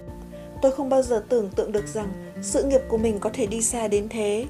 [0.61, 3.61] Tôi không bao giờ tưởng tượng được rằng sự nghiệp của mình có thể đi
[3.61, 4.45] xa đến thế.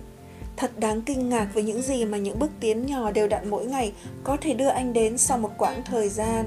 [0.57, 3.65] Thật đáng kinh ngạc với những gì mà những bước tiến nhỏ đều đặn mỗi
[3.65, 6.45] ngày có thể đưa anh đến sau một quãng thời gian.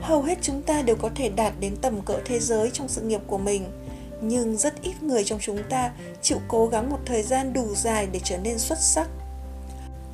[0.00, 3.02] Hầu hết chúng ta đều có thể đạt đến tầm cỡ thế giới trong sự
[3.02, 3.64] nghiệp của mình,
[4.20, 8.08] nhưng rất ít người trong chúng ta chịu cố gắng một thời gian đủ dài
[8.12, 9.08] để trở nên xuất sắc.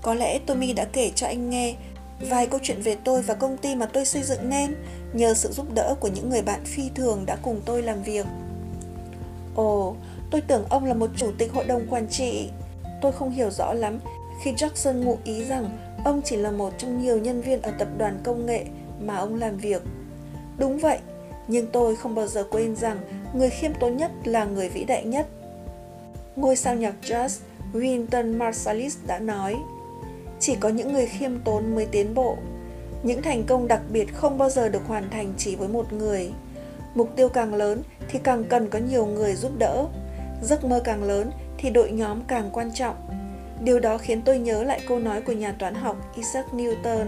[0.02, 1.74] Có lẽ Tommy đã kể cho anh nghe
[2.20, 4.74] vài câu chuyện về tôi và công ty mà tôi xây dựng nên
[5.12, 8.26] nhờ sự giúp đỡ của những người bạn phi thường đã cùng tôi làm việc.
[9.54, 9.96] Ồ,
[10.30, 12.48] tôi tưởng ông là một chủ tịch hội đồng quản trị.
[13.02, 13.98] Tôi không hiểu rõ lắm
[14.42, 17.88] khi Jackson ngụ ý rằng ông chỉ là một trong nhiều nhân viên ở tập
[17.98, 18.64] đoàn công nghệ
[19.00, 19.82] mà ông làm việc.
[20.58, 20.98] Đúng vậy,
[21.48, 22.98] nhưng tôi không bao giờ quên rằng
[23.34, 25.26] người khiêm tốn nhất là người vĩ đại nhất.
[26.36, 27.40] Ngôi sao nhạc jazz
[27.72, 29.56] Wynton Marsalis đã nói,
[30.40, 32.36] chỉ có những người khiêm tốn mới tiến bộ.
[33.02, 36.32] Những thành công đặc biệt không bao giờ được hoàn thành chỉ với một người.
[36.94, 39.86] Mục tiêu càng lớn thì càng cần có nhiều người giúp đỡ.
[40.42, 42.94] Giấc mơ càng lớn thì đội nhóm càng quan trọng.
[43.60, 47.06] Điều đó khiến tôi nhớ lại câu nói của nhà toán học Isaac Newton.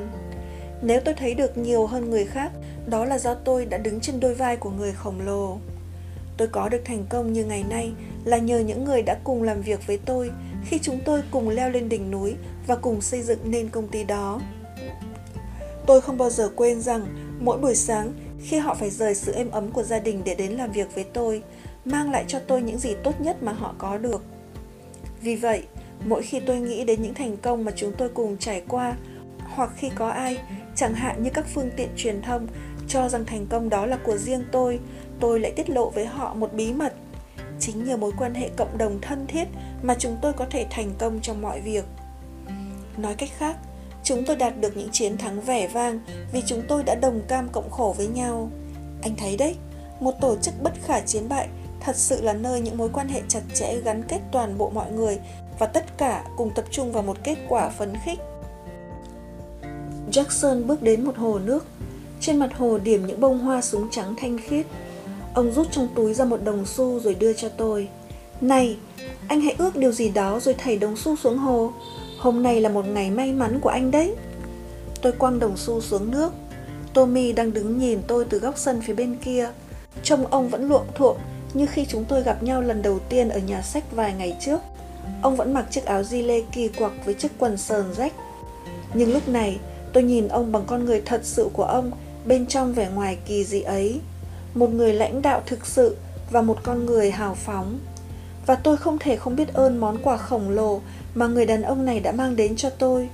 [0.82, 2.52] Nếu tôi thấy được nhiều hơn người khác,
[2.86, 5.58] đó là do tôi đã đứng trên đôi vai của người khổng lồ.
[6.36, 7.92] Tôi có được thành công như ngày nay
[8.24, 10.30] là nhờ những người đã cùng làm việc với tôi
[10.64, 12.34] khi chúng tôi cùng leo lên đỉnh núi
[12.66, 14.40] và cùng xây dựng nên công ty đó.
[15.86, 17.06] Tôi không bao giờ quên rằng
[17.40, 18.12] mỗi buổi sáng
[18.42, 21.04] khi họ phải rời sự êm ấm của gia đình để đến làm việc với
[21.04, 21.42] tôi,
[21.84, 24.22] mang lại cho tôi những gì tốt nhất mà họ có được.
[25.22, 25.62] Vì vậy,
[26.04, 28.96] mỗi khi tôi nghĩ đến những thành công mà chúng tôi cùng trải qua,
[29.38, 30.38] hoặc khi có ai,
[30.78, 32.46] chẳng hạn như các phương tiện truyền thông,
[32.88, 34.80] cho rằng thành công đó là của riêng tôi,
[35.20, 36.94] tôi lại tiết lộ với họ một bí mật.
[37.60, 39.48] Chính nhờ mối quan hệ cộng đồng thân thiết
[39.82, 41.84] mà chúng tôi có thể thành công trong mọi việc.
[42.96, 43.56] Nói cách khác,
[44.02, 46.00] chúng tôi đạt được những chiến thắng vẻ vang
[46.32, 48.50] vì chúng tôi đã đồng cam cộng khổ với nhau.
[49.02, 49.56] Anh thấy đấy,
[50.00, 51.48] một tổ chức bất khả chiến bại
[51.80, 54.92] thật sự là nơi những mối quan hệ chặt chẽ gắn kết toàn bộ mọi
[54.92, 55.18] người
[55.58, 58.18] và tất cả cùng tập trung vào một kết quả phấn khích.
[60.18, 61.64] Jackson bước đến một hồ nước.
[62.20, 64.66] Trên mặt hồ điểm những bông hoa súng trắng thanh khiết.
[65.34, 67.88] Ông rút trong túi ra một đồng xu rồi đưa cho tôi.
[68.40, 68.76] Này,
[69.28, 71.72] anh hãy ước điều gì đó rồi thảy đồng xu xuống hồ.
[72.18, 74.14] Hôm nay là một ngày may mắn của anh đấy.
[75.02, 76.32] Tôi quăng đồng xu xuống nước.
[76.94, 79.50] Tommy đang đứng nhìn tôi từ góc sân phía bên kia.
[80.02, 81.16] Trông ông vẫn luộm thuộm
[81.54, 84.58] như khi chúng tôi gặp nhau lần đầu tiên ở nhà sách vài ngày trước.
[85.22, 88.12] Ông vẫn mặc chiếc áo di lê kỳ quặc với chiếc quần sờn rách.
[88.94, 89.58] Nhưng lúc này,
[89.98, 91.90] tôi nhìn ông bằng con người thật sự của ông,
[92.26, 94.00] bên trong vẻ ngoài kỳ dị ấy.
[94.54, 95.96] Một người lãnh đạo thực sự
[96.30, 97.78] và một con người hào phóng.
[98.46, 100.80] Và tôi không thể không biết ơn món quà khổng lồ
[101.14, 103.08] mà người đàn ông này đã mang đến cho tôi.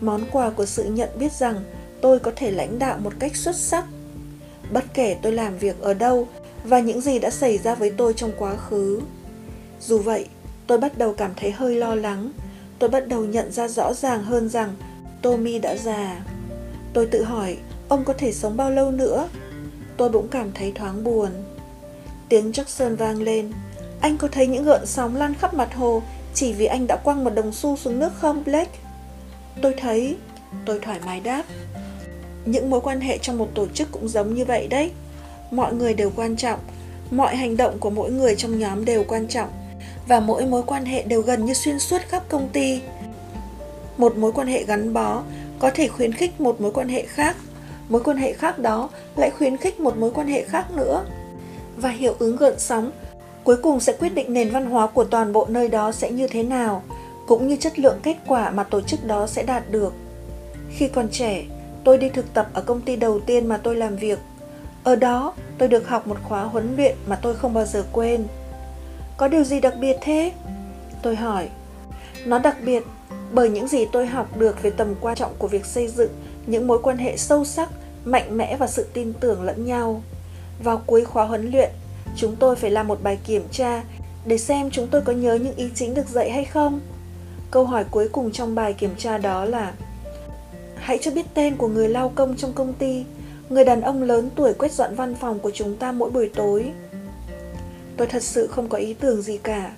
[0.00, 1.60] Món quà của sự nhận biết rằng
[2.00, 3.84] tôi có thể lãnh đạo một cách xuất sắc.
[4.72, 6.28] Bất kể tôi làm việc ở đâu
[6.64, 9.00] và những gì đã xảy ra với tôi trong quá khứ.
[9.80, 10.26] Dù vậy,
[10.66, 12.32] tôi bắt đầu cảm thấy hơi lo lắng.
[12.78, 14.74] Tôi bắt đầu nhận ra rõ ràng hơn rằng
[15.22, 16.20] Tommy đã già.
[16.92, 17.56] Tôi tự hỏi,
[17.88, 19.28] ông có thể sống bao lâu nữa?
[19.96, 21.30] Tôi bỗng cảm thấy thoáng buồn.
[22.28, 23.52] Tiếng Jackson vang lên.
[24.00, 26.02] Anh có thấy những gợn sóng lan khắp mặt hồ
[26.34, 28.78] chỉ vì anh đã quăng một đồng xu xuống nước không, Blake?
[29.62, 30.16] Tôi thấy,
[30.64, 31.44] tôi thoải mái đáp.
[32.44, 34.90] Những mối quan hệ trong một tổ chức cũng giống như vậy đấy.
[35.50, 36.60] Mọi người đều quan trọng,
[37.10, 39.48] mọi hành động của mỗi người trong nhóm đều quan trọng
[40.08, 42.80] và mỗi mối quan hệ đều gần như xuyên suốt khắp công ty.
[43.96, 45.22] Một mối quan hệ gắn bó
[45.58, 47.36] có thể khuyến khích một mối quan hệ khác,
[47.88, 51.04] mối quan hệ khác đó lại khuyến khích một mối quan hệ khác nữa.
[51.76, 52.90] Và hiệu ứng gợn sóng
[53.44, 56.26] cuối cùng sẽ quyết định nền văn hóa của toàn bộ nơi đó sẽ như
[56.28, 56.82] thế nào
[57.26, 59.92] cũng như chất lượng kết quả mà tổ chức đó sẽ đạt được.
[60.70, 61.44] Khi còn trẻ,
[61.84, 64.18] tôi đi thực tập ở công ty đầu tiên mà tôi làm việc.
[64.84, 68.26] Ở đó, tôi được học một khóa huấn luyện mà tôi không bao giờ quên.
[69.16, 70.32] Có điều gì đặc biệt thế?
[71.02, 71.48] Tôi hỏi.
[72.24, 72.82] Nó đặc biệt
[73.32, 76.10] bởi những gì tôi học được về tầm quan trọng của việc xây dựng
[76.46, 77.68] những mối quan hệ sâu sắc,
[78.04, 80.02] mạnh mẽ và sự tin tưởng lẫn nhau.
[80.64, 81.70] Vào cuối khóa huấn luyện,
[82.16, 83.82] chúng tôi phải làm một bài kiểm tra
[84.26, 86.80] để xem chúng tôi có nhớ những ý chính được dạy hay không.
[87.50, 89.72] Câu hỏi cuối cùng trong bài kiểm tra đó là
[90.76, 93.04] Hãy cho biết tên của người lao công trong công ty,
[93.48, 96.70] người đàn ông lớn tuổi quét dọn văn phòng của chúng ta mỗi buổi tối.
[97.96, 99.72] Tôi thật sự không có ý tưởng gì cả.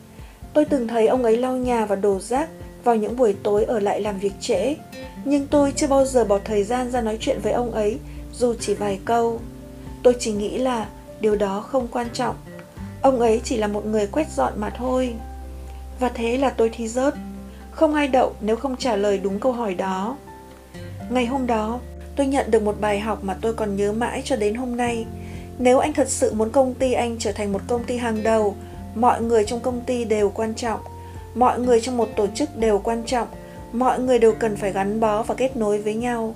[0.55, 2.49] Tôi từng thấy ông ấy lau nhà và đổ rác
[2.85, 4.77] vào những buổi tối ở lại làm việc trễ,
[5.25, 7.99] nhưng tôi chưa bao giờ bỏ thời gian ra nói chuyện với ông ấy,
[8.33, 9.41] dù chỉ vài câu.
[10.03, 10.88] Tôi chỉ nghĩ là
[11.21, 12.35] điều đó không quan trọng.
[13.03, 15.14] Ông ấy chỉ là một người quét dọn mà thôi.
[16.01, 17.14] Và thế là tôi thi rớt.
[17.71, 20.17] Không ai đậu nếu không trả lời đúng câu hỏi đó.
[21.11, 21.81] Ngày hôm đó,
[22.17, 25.07] tôi nhận được một bài học mà tôi còn nhớ mãi cho đến hôm nay.
[25.59, 28.57] Nếu anh thật sự muốn công ty anh trở thành một công ty hàng đầu,
[28.95, 30.81] mọi người trong công ty đều quan trọng,
[31.35, 33.29] mọi người trong một tổ chức đều quan trọng,
[33.73, 36.35] mọi người đều cần phải gắn bó và kết nối với nhau.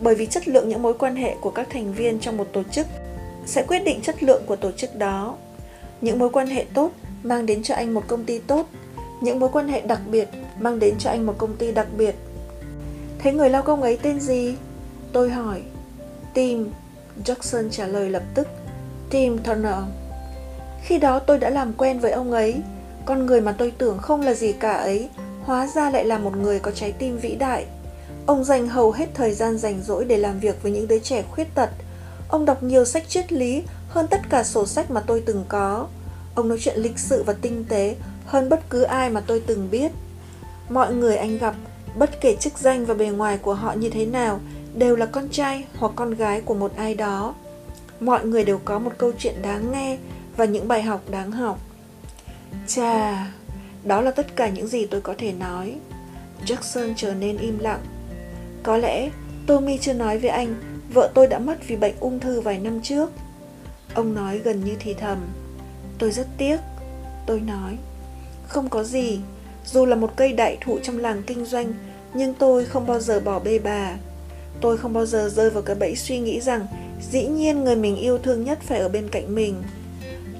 [0.00, 2.62] Bởi vì chất lượng những mối quan hệ của các thành viên trong một tổ
[2.62, 2.86] chức
[3.46, 5.36] sẽ quyết định chất lượng của tổ chức đó.
[6.00, 6.90] Những mối quan hệ tốt
[7.22, 8.66] mang đến cho anh một công ty tốt,
[9.20, 12.14] những mối quan hệ đặc biệt mang đến cho anh một công ty đặc biệt.
[13.18, 14.54] Thế người lao công ấy tên gì?
[15.12, 15.62] Tôi hỏi.
[16.34, 16.70] Tim,
[17.24, 18.48] Jackson trả lời lập tức.
[19.10, 19.74] Tim Turner.
[20.82, 22.54] Khi đó tôi đã làm quen với ông ấy,
[23.04, 25.08] con người mà tôi tưởng không là gì cả ấy,
[25.42, 27.66] hóa ra lại là một người có trái tim vĩ đại.
[28.26, 31.22] Ông dành hầu hết thời gian rảnh rỗi để làm việc với những đứa trẻ
[31.30, 31.70] khuyết tật.
[32.28, 35.86] Ông đọc nhiều sách triết lý hơn tất cả sổ sách mà tôi từng có.
[36.34, 39.68] Ông nói chuyện lịch sự và tinh tế hơn bất cứ ai mà tôi từng
[39.70, 39.92] biết.
[40.68, 41.54] Mọi người anh gặp,
[41.96, 44.40] bất kể chức danh và bề ngoài của họ như thế nào,
[44.74, 47.34] đều là con trai hoặc con gái của một ai đó.
[48.00, 49.98] Mọi người đều có một câu chuyện đáng nghe
[50.36, 51.58] và những bài học đáng học.
[52.66, 53.26] Chà,
[53.84, 55.76] đó là tất cả những gì tôi có thể nói.
[56.46, 57.80] Jackson trở nên im lặng.
[58.62, 59.10] Có lẽ
[59.46, 60.54] Tommy chưa nói với anh
[60.92, 63.10] vợ tôi đã mất vì bệnh ung thư vài năm trước.
[63.94, 65.18] Ông nói gần như thì thầm.
[65.98, 66.56] Tôi rất tiếc.
[67.26, 67.76] Tôi nói.
[68.48, 69.20] Không có gì.
[69.66, 71.74] Dù là một cây đại thụ trong làng kinh doanh,
[72.14, 73.96] nhưng tôi không bao giờ bỏ bê bà.
[74.60, 76.66] Tôi không bao giờ rơi vào cái bẫy suy nghĩ rằng
[77.10, 79.62] dĩ nhiên người mình yêu thương nhất phải ở bên cạnh mình.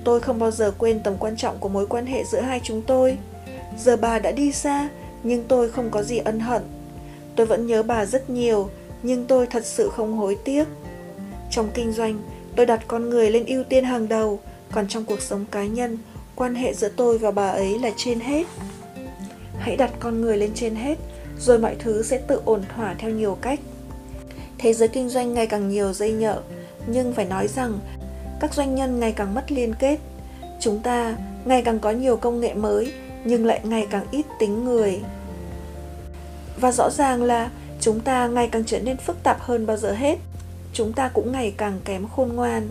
[0.05, 2.83] Tôi không bao giờ quên tầm quan trọng của mối quan hệ giữa hai chúng
[2.83, 3.19] tôi.
[3.79, 4.89] Giờ bà đã đi xa,
[5.23, 6.63] nhưng tôi không có gì ân hận.
[7.37, 8.71] Tôi vẫn nhớ bà rất nhiều,
[9.03, 10.65] nhưng tôi thật sự không hối tiếc.
[11.51, 12.23] Trong kinh doanh,
[12.57, 14.41] tôi đặt con người lên ưu tiên hàng đầu,
[14.73, 15.99] còn trong cuộc sống cá nhân,
[16.37, 18.47] quan hệ giữa tôi và bà ấy là trên hết.
[19.59, 20.99] Hãy đặt con người lên trên hết,
[21.39, 23.61] rồi mọi thứ sẽ tự ổn thỏa theo nhiều cách.
[24.59, 26.41] Thế giới kinh doanh ngày càng nhiều dây nhợ,
[26.87, 27.79] nhưng phải nói rằng
[28.41, 29.99] các doanh nhân ngày càng mất liên kết.
[30.61, 32.93] Chúng ta ngày càng có nhiều công nghệ mới,
[33.25, 35.01] nhưng lại ngày càng ít tính người.
[36.61, 37.51] Và rõ ràng là
[37.81, 40.19] chúng ta ngày càng trở nên phức tạp hơn bao giờ hết.
[40.73, 42.69] Chúng ta cũng ngày càng kém khôn ngoan.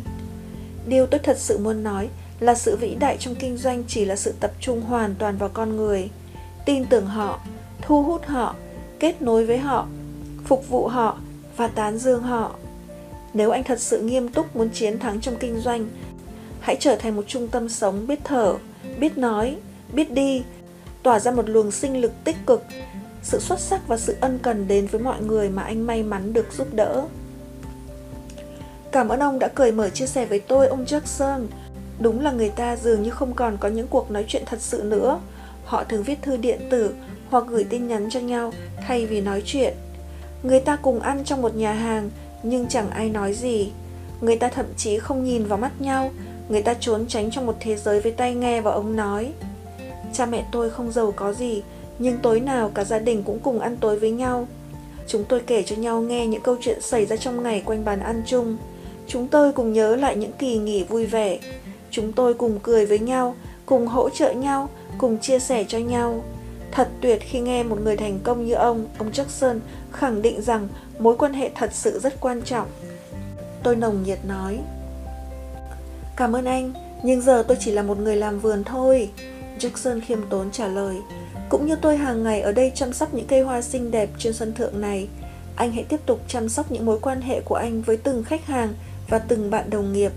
[0.88, 4.16] Điều tôi thật sự muốn nói là sự vĩ đại trong kinh doanh chỉ là
[4.16, 6.10] sự tập trung hoàn toàn vào con người.
[6.66, 7.40] Tin tưởng họ,
[7.82, 8.56] thu hút họ,
[9.00, 9.88] kết nối với họ,
[10.46, 11.18] phục vụ họ
[11.58, 12.56] và tán dương họ.
[13.34, 15.88] Nếu anh thật sự nghiêm túc muốn chiến thắng trong kinh doanh,
[16.60, 18.56] hãy trở thành một trung tâm sống biết thở,
[19.00, 19.58] biết nói,
[19.94, 20.44] biết đi,
[21.04, 22.64] tỏa ra một luồng sinh lực tích cực,
[23.24, 26.34] sự xuất sắc và sự ân cần đến với mọi người mà anh may mắn
[26.34, 27.06] được giúp đỡ.
[28.92, 31.46] Cảm ơn ông đã cởi mở chia sẻ với tôi, ông Jackson.
[32.00, 34.84] Đúng là người ta dường như không còn có những cuộc nói chuyện thật sự
[34.84, 35.20] nữa.
[35.66, 36.94] Họ thường viết thư điện tử
[37.30, 38.54] hoặc gửi tin nhắn cho nhau
[38.88, 39.74] thay vì nói chuyện.
[40.44, 42.10] Người ta cùng ăn trong một nhà hàng
[42.44, 43.72] nhưng chẳng ai nói gì.
[44.22, 46.12] Người ta thậm chí không nhìn vào mắt nhau,
[46.50, 49.32] người ta trốn tránh trong một thế giới với tai nghe và ống nói.
[50.14, 51.64] Cha mẹ tôi không giàu có gì,
[52.00, 54.48] nhưng tối nào cả gia đình cũng cùng ăn tối với nhau.
[55.08, 58.00] Chúng tôi kể cho nhau nghe những câu chuyện xảy ra trong ngày quanh bàn
[58.00, 58.58] ăn chung.
[59.08, 61.40] Chúng tôi cùng nhớ lại những kỳ nghỉ vui vẻ.
[61.92, 63.36] Chúng tôi cùng cười với nhau,
[63.66, 66.24] cùng hỗ trợ nhau, cùng chia sẻ cho nhau.
[66.72, 69.60] Thật tuyệt khi nghe một người thành công như ông, ông Jackson,
[69.92, 70.68] khẳng định rằng
[71.00, 72.68] mối quan hệ thật sự rất quan trọng.
[73.64, 74.60] Tôi nồng nhiệt nói.
[76.16, 76.74] Cảm ơn anh,
[77.04, 79.10] nhưng giờ tôi chỉ là một người làm vườn thôi.
[79.60, 80.96] Jackson khiêm tốn trả lời.
[81.50, 84.34] Cũng như tôi hàng ngày ở đây chăm sóc những cây hoa xinh đẹp trên
[84.34, 85.08] sân thượng này,
[85.56, 88.46] anh hãy tiếp tục chăm sóc những mối quan hệ của anh với từng khách
[88.46, 88.74] hàng
[89.10, 90.12] và từng bạn đồng nghiệp.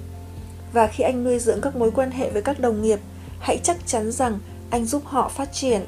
[0.73, 3.01] Và khi anh nuôi dưỡng các mối quan hệ với các đồng nghiệp,
[3.41, 4.39] hãy chắc chắn rằng
[4.71, 5.81] anh giúp họ phát triển.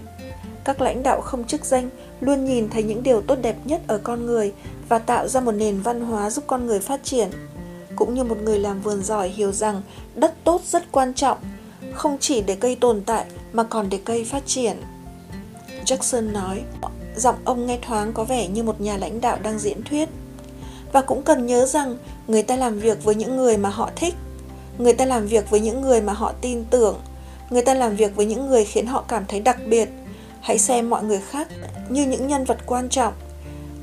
[0.65, 1.91] các lãnh đạo không chức danh
[2.21, 4.53] luôn nhìn thấy những điều tốt đẹp nhất ở con người
[4.89, 7.31] và tạo ra một nền văn hóa giúp con người phát triển.
[7.97, 9.83] Cũng như một người làm vườn giỏi hiểu rằng
[10.15, 11.39] đất tốt rất quan trọng,
[11.93, 14.77] không chỉ để cây tồn tại mà còn để cây phát triển.
[15.85, 16.63] Jackson nói,
[17.17, 20.09] giọng ông nghe thoáng có vẻ như một nhà lãnh đạo đang diễn thuyết.
[20.93, 21.97] Và cũng cần nhớ rằng
[22.29, 24.15] người ta làm việc với những người mà họ thích,
[24.79, 27.01] người ta làm việc với những người mà họ tin tưởng,
[27.51, 29.89] người ta làm việc với những người khiến họ cảm thấy đặc biệt
[30.45, 31.49] hãy xem mọi người khác
[31.89, 33.13] như những nhân vật quan trọng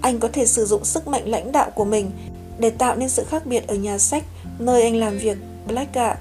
[0.02, 2.12] anh có thể sử dụng sức mạnh lãnh đạo của mình
[2.60, 4.24] để tạo nên sự khác biệt ở nhà sách
[4.60, 5.38] nơi anh làm việc
[5.68, 6.20] Blackgate.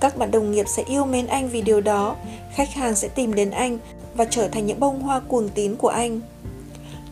[0.00, 2.16] Các bạn đồng nghiệp sẽ yêu mến anh vì điều đó,
[2.54, 3.78] khách hàng sẽ tìm đến anh
[4.14, 6.20] và trở thành những bông hoa cuồng tín của anh.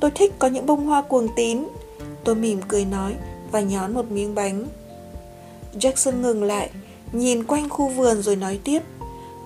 [0.00, 1.64] Tôi thích có những bông hoa cuồng tín.
[2.24, 3.14] Tôi mỉm cười nói
[3.50, 4.66] và nhón một miếng bánh.
[5.78, 6.70] Jackson ngừng lại,
[7.12, 8.82] nhìn quanh khu vườn rồi nói tiếp.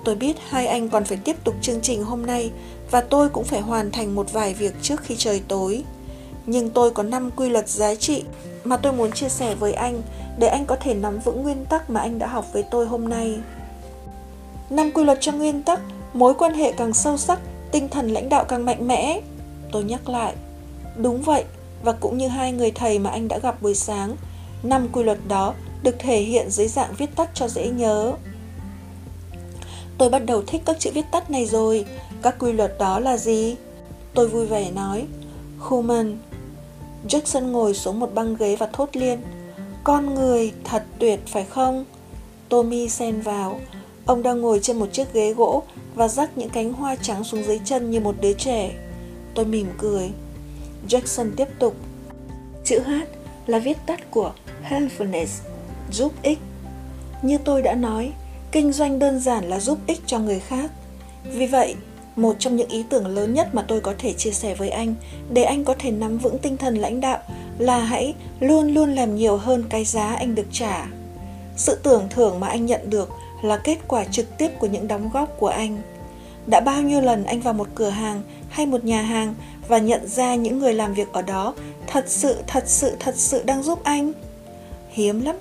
[0.04, 2.50] Tôi biết hai anh còn phải tiếp tục chương trình hôm nay
[2.90, 5.84] và tôi cũng phải hoàn thành một vài việc trước khi trời tối.
[6.46, 8.24] Nhưng tôi có 5 quy luật giá trị
[8.64, 10.02] mà tôi muốn chia sẻ với anh
[10.38, 13.08] để anh có thể nắm vững nguyên tắc mà anh đã học với tôi hôm
[13.08, 13.38] nay.
[14.70, 15.80] Năm quy luật cho nguyên tắc,
[16.12, 17.38] mối quan hệ càng sâu sắc,
[17.72, 19.20] tinh thần lãnh đạo càng mạnh mẽ.
[19.72, 20.34] Tôi nhắc lại.
[20.96, 21.44] Đúng vậy,
[21.82, 24.16] và cũng như hai người thầy mà anh đã gặp buổi sáng,
[24.62, 28.12] năm quy luật đó được thể hiện dưới dạng viết tắt cho dễ nhớ.
[29.98, 31.84] Tôi bắt đầu thích các chữ viết tắt này rồi.
[32.22, 33.56] Các quy luật đó là gì?
[34.14, 35.06] Tôi vui vẻ nói.
[35.58, 36.18] Human.
[37.08, 39.20] Jackson ngồi xuống một băng ghế và thốt liên.
[39.84, 41.84] Con người thật tuyệt phải không?
[42.48, 43.60] Tommy xen vào.
[44.06, 45.62] Ông đang ngồi trên một chiếc ghế gỗ
[45.94, 48.74] và rắc những cánh hoa trắng xuống dưới chân như một đứa trẻ.
[49.34, 50.10] Tôi mỉm cười.
[50.88, 51.74] Jackson tiếp tục.
[52.64, 52.90] Chữ H
[53.46, 54.32] là viết tắt của
[54.68, 55.26] helpfulness,
[55.92, 56.38] giúp ích.
[57.22, 58.12] Như tôi đã nói,
[58.52, 60.70] kinh doanh đơn giản là giúp ích cho người khác.
[61.24, 61.74] Vì vậy,
[62.18, 64.94] một trong những ý tưởng lớn nhất mà tôi có thể chia sẻ với anh,
[65.30, 67.18] để anh có thể nắm vững tinh thần lãnh đạo,
[67.58, 70.86] là hãy luôn luôn làm nhiều hơn cái giá anh được trả.
[71.56, 73.10] Sự tưởng thưởng mà anh nhận được
[73.42, 75.78] là kết quả trực tiếp của những đóng góp của anh.
[76.46, 79.34] Đã bao nhiêu lần anh vào một cửa hàng hay một nhà hàng
[79.68, 81.54] và nhận ra những người làm việc ở đó
[81.86, 84.12] thật sự thật sự thật sự đang giúp anh?
[84.90, 85.36] Hiếm lắm.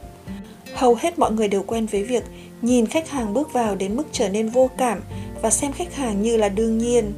[0.75, 2.23] Hầu hết mọi người đều quen với việc
[2.61, 5.01] nhìn khách hàng bước vào đến mức trở nên vô cảm
[5.41, 7.13] và xem khách hàng như là đương nhiên.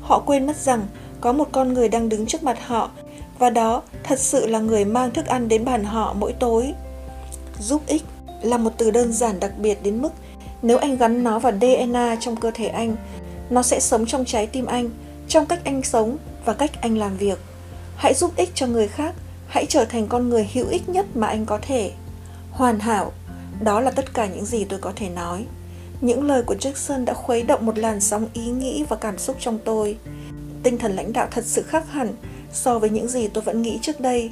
[0.00, 0.86] Họ quên mất rằng
[1.20, 2.90] có một con người đang đứng trước mặt họ,
[3.38, 6.72] và đó thật sự là người mang thức ăn đến bàn họ mỗi tối.
[7.60, 8.02] Giúp ích
[8.42, 10.12] là một từ đơn giản đặc biệt đến mức
[10.62, 12.96] nếu anh gắn nó vào dna trong cơ thể anh,
[13.50, 14.90] nó sẽ sống trong trái tim anh,
[15.28, 17.38] trong cách anh sống và cách anh làm việc.
[17.96, 19.14] Hãy giúp ích cho người khác,
[19.48, 21.92] hãy trở thành con người hữu ích nhất mà anh có thể.
[22.50, 23.12] Hoàn hảo,
[23.60, 25.44] đó là tất cả những gì tôi có thể nói
[26.00, 29.36] những lời của jackson đã khuấy động một làn sóng ý nghĩ và cảm xúc
[29.40, 29.98] trong tôi.
[30.62, 32.14] Tinh thần lãnh đạo thật sự khác hẳn
[32.52, 34.30] so với những gì tôi vẫn nghĩ trước đây.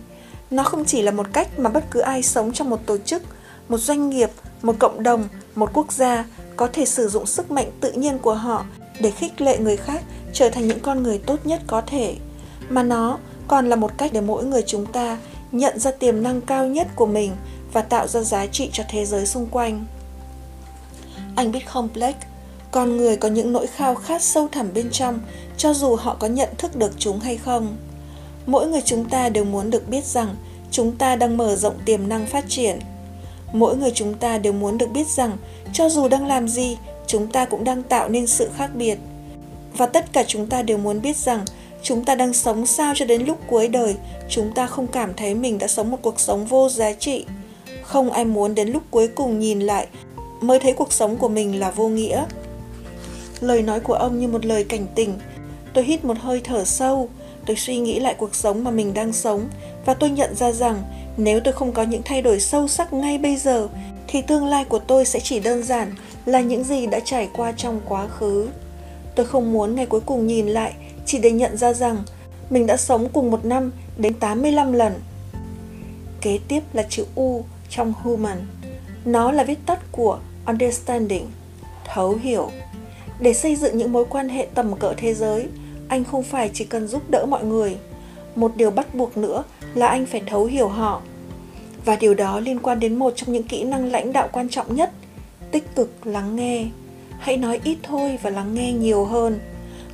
[0.50, 3.22] Nó không chỉ là một cách mà bất cứ ai sống trong một tổ chức,
[3.68, 4.30] một doanh nghiệp,
[4.62, 6.24] một cộng đồng, một quốc gia
[6.56, 8.64] có thể sử dụng sức mạnh tự nhiên của họ
[9.00, 10.02] để khích lệ người khác
[10.32, 12.16] trở thành những con người tốt nhất có thể,
[12.68, 15.18] mà nó còn là một cách để mỗi người chúng ta
[15.52, 17.32] nhận ra tiềm năng cao nhất của mình
[17.72, 19.84] và tạo ra giá trị cho thế giới xung quanh
[21.36, 22.26] anh biết không, blake?
[22.70, 25.20] Con người có những nỗi khao khát sâu thẳm bên trong,
[25.56, 27.76] cho dù họ có nhận thức được chúng hay không.
[28.46, 30.36] Mỗi người chúng ta đều muốn được biết rằng
[30.70, 32.78] chúng ta đang mở rộng tiềm năng phát triển.
[33.52, 35.36] Mỗi người chúng ta đều muốn được biết rằng
[35.72, 36.76] cho dù đang làm gì,
[37.06, 38.98] chúng ta cũng đang tạo nên sự khác biệt.
[39.76, 41.44] Và tất cả chúng ta đều muốn biết rằng
[41.82, 43.94] chúng ta đang sống sao cho đến lúc cuối đời,
[44.28, 47.24] chúng ta không cảm thấy mình đã sống một cuộc sống vô giá trị.
[47.82, 49.86] Không ai muốn đến lúc cuối cùng nhìn lại
[50.46, 52.24] mới thấy cuộc sống của mình là vô nghĩa
[53.40, 55.14] lời nói của ông như một lời cảnh tỉnh
[55.72, 57.08] tôi hít một hơi thở sâu,
[57.46, 59.48] tôi suy nghĩ lại cuộc sống mà mình đang sống,
[59.84, 60.82] và tôi nhận ra rằng
[61.16, 63.68] nếu tôi không có những thay đổi sâu sắc ngay bây giờ,
[64.08, 65.94] thì tương lai của tôi sẽ chỉ đơn giản
[66.26, 68.48] là những gì đã trải qua trong quá khứ
[69.14, 70.74] tôi không muốn ngày cuối cùng nhìn lại
[71.06, 72.02] chỉ để nhận ra rằng
[72.50, 74.92] mình đã sống cùng một năm đến 85 lần.
[76.20, 78.46] Kế tiếp là chữ U trong human.
[79.04, 81.26] Nó là viết tắt của understanding,
[81.94, 82.50] thấu hiểu.
[83.20, 85.46] Để xây dựng những mối quan hệ tầm cỡ thế giới,
[85.88, 87.76] anh không phải chỉ cần giúp đỡ mọi người.
[88.36, 91.02] Một điều bắt buộc nữa là anh phải thấu hiểu họ.
[91.84, 94.74] Và điều đó liên quan đến một trong những kỹ năng lãnh đạo quan trọng
[94.74, 94.90] nhất
[95.50, 96.66] tích cực lắng nghe.
[97.18, 99.38] Hãy nói ít thôi và lắng nghe nhiều hơn.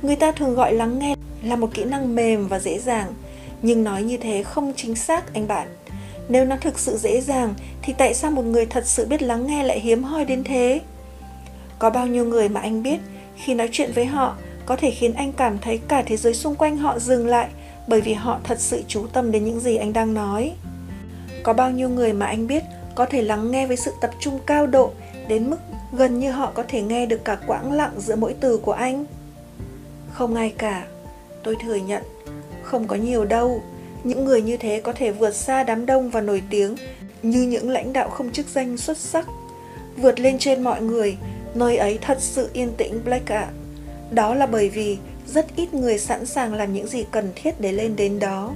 [0.01, 3.13] Người ta thường gọi lắng nghe là một kỹ năng mềm và dễ dàng
[3.61, 5.67] nhưng nói như thế không chính xác anh bạn
[6.29, 9.47] nếu nó thực sự dễ dàng, thì tại sao một người thật sự biết lắng
[9.47, 10.81] nghe lại hiếm hoi đến thế?
[11.79, 12.99] Có bao nhiêu người mà anh biết,
[13.35, 16.55] khi nói chuyện với họ, có thể khiến anh cảm thấy cả thế giới xung
[16.55, 17.47] quanh họ dừng lại,
[17.87, 20.53] bởi vì họ thật sự chú tâm đến những gì anh đang nói.
[21.43, 22.63] Có bao nhiêu người mà anh biết,
[22.95, 24.91] có thể lắng nghe với sự tập trung cao độ,
[25.27, 25.57] đến mức
[25.93, 29.05] gần như họ có thể nghe được cả quãng lặng giữa mỗi từ của anh?
[30.11, 30.85] Không ai cả,
[31.43, 32.03] tôi thừa nhận,
[32.63, 33.61] không có nhiều đâu
[34.03, 36.75] những người như thế có thể vượt xa đám đông và nổi tiếng,
[37.23, 39.27] như những lãnh đạo không chức danh xuất sắc.
[39.97, 41.17] Vượt lên trên mọi người,
[41.55, 43.47] nơi ấy thật sự yên tĩnh, black ạ.
[44.11, 44.97] Đó là bởi vì
[45.27, 48.53] rất ít người sẵn sàng làm những gì cần thiết để lên đến đó.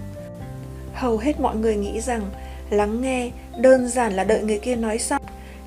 [0.94, 2.22] Hầu hết mọi người nghĩ rằng
[2.70, 5.22] lắng nghe đơn giản là đợi người kia nói xong,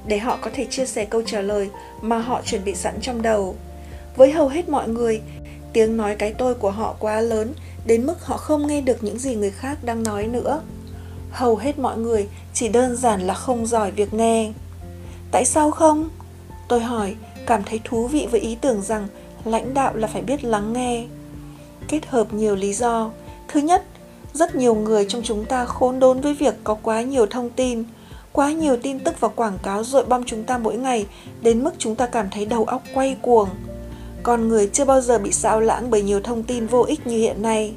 [0.06, 1.70] để họ có thể chia sẻ câu trả lời
[2.00, 3.56] mà họ chuẩn bị sẵn trong đầu.
[4.16, 5.20] Với hầu hết mọi người,
[5.72, 7.52] tiếng nói cái tôi của họ quá lớn
[7.88, 10.60] đến mức họ không nghe được những gì người khác đang nói nữa.
[11.30, 14.52] Hầu hết mọi người chỉ đơn giản là không giỏi việc nghe.
[15.30, 16.08] Tại sao không?
[16.68, 17.14] Tôi hỏi,
[17.46, 19.08] cảm thấy thú vị với ý tưởng rằng
[19.44, 21.06] lãnh đạo là phải biết lắng nghe.
[21.88, 23.10] Kết hợp nhiều lý do.
[23.48, 23.84] Thứ nhất,
[24.32, 27.84] rất nhiều người trong chúng ta khốn đốn với việc có quá nhiều thông tin,
[28.32, 31.06] quá nhiều tin tức và quảng cáo dội bom chúng ta mỗi ngày,
[31.42, 33.48] đến mức chúng ta cảm thấy đầu óc quay cuồng
[34.28, 37.18] con người chưa bao giờ bị xáo lãng bởi nhiều thông tin vô ích như
[37.18, 37.72] hiện nay.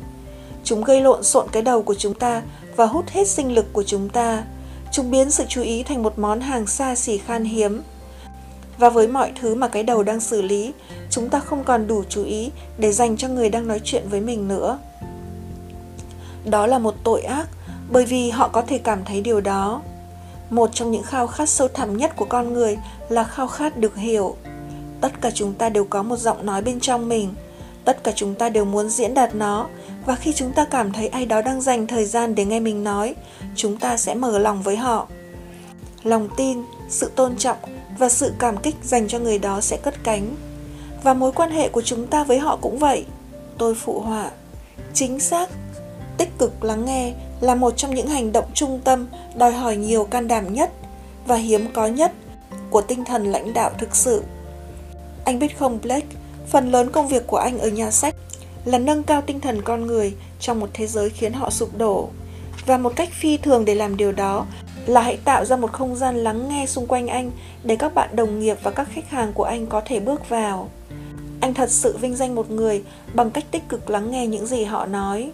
[0.63, 2.41] Chúng gây lộn xộn cái đầu của chúng ta
[2.75, 4.43] và hút hết sinh lực của chúng ta.
[4.91, 7.81] Chúng biến sự chú ý thành một món hàng xa xỉ khan hiếm.
[8.77, 10.73] Và với mọi thứ mà cái đầu đang xử lý,
[11.09, 14.21] chúng ta không còn đủ chú ý để dành cho người đang nói chuyện với
[14.21, 14.79] mình nữa.
[16.45, 17.47] Đó là một tội ác,
[17.91, 19.81] bởi vì họ có thể cảm thấy điều đó.
[20.49, 22.77] Một trong những khao khát sâu thẳm nhất của con người
[23.09, 24.35] là khao khát được hiểu
[25.01, 27.33] tất cả chúng ta đều có một giọng nói bên trong mình.
[27.85, 29.67] Tất cả chúng ta đều muốn diễn đạt nó.
[30.05, 32.83] Và khi chúng ta cảm thấy ai đó đang dành thời gian để nghe mình
[32.83, 33.15] nói,
[33.55, 35.07] chúng ta sẽ mở lòng với họ.
[36.03, 36.57] Lòng tin,
[36.89, 37.57] sự tôn trọng
[37.97, 40.35] và sự cảm kích dành cho người đó sẽ cất cánh.
[41.03, 43.05] Và mối quan hệ của chúng ta với họ cũng vậy.
[43.57, 44.31] Tôi phụ họa.
[44.93, 45.49] Chính xác,
[46.17, 50.03] tích cực lắng nghe là một trong những hành động trung tâm, đòi hỏi nhiều
[50.03, 50.71] can đảm nhất
[51.27, 52.11] và hiếm có nhất
[52.69, 54.23] của tinh thần lãnh đạo thực sự
[55.25, 56.07] anh biết không, blake?
[56.47, 58.15] Phần lớn công việc của anh ở nhà sách
[58.65, 62.09] là nâng cao tinh thần con người trong một thế giới khiến họ sụp đổ.
[62.65, 64.45] Và một cách phi thường để làm điều đó
[64.85, 67.31] là hãy tạo ra một không gian lắng nghe xung quanh anh
[67.63, 70.69] để các bạn đồng nghiệp và các khách hàng của anh có thể bước vào.
[71.41, 74.63] Anh thật sự vinh danh một người bằng cách tích cực lắng nghe những gì
[74.63, 75.31] họ nói.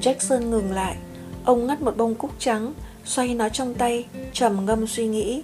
[0.00, 0.96] Jackson ngừng lại.
[1.44, 2.72] Ông ngắt một bông cúc trắng,
[3.04, 5.42] xoay nó trong tay, trầm ngâm suy nghĩ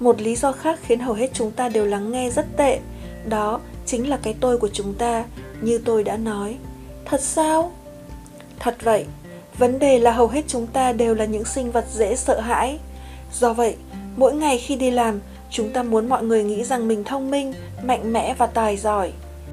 [0.00, 2.78] một lý do khác khiến hầu hết chúng ta đều lắng nghe rất tệ.
[3.28, 5.24] Đó chính là cái tôi của chúng ta,
[5.60, 6.56] như tôi đã nói.
[7.04, 7.72] Thật sao?
[8.58, 9.06] Thật vậy.
[9.58, 12.78] Vấn đề là hầu hết chúng ta đều là những sinh vật dễ sợ hãi.
[13.32, 13.76] Do vậy,
[14.16, 15.20] mỗi ngày khi đi làm,
[15.50, 19.12] chúng ta muốn mọi người nghĩ rằng mình thông minh, mạnh mẽ và tài giỏi.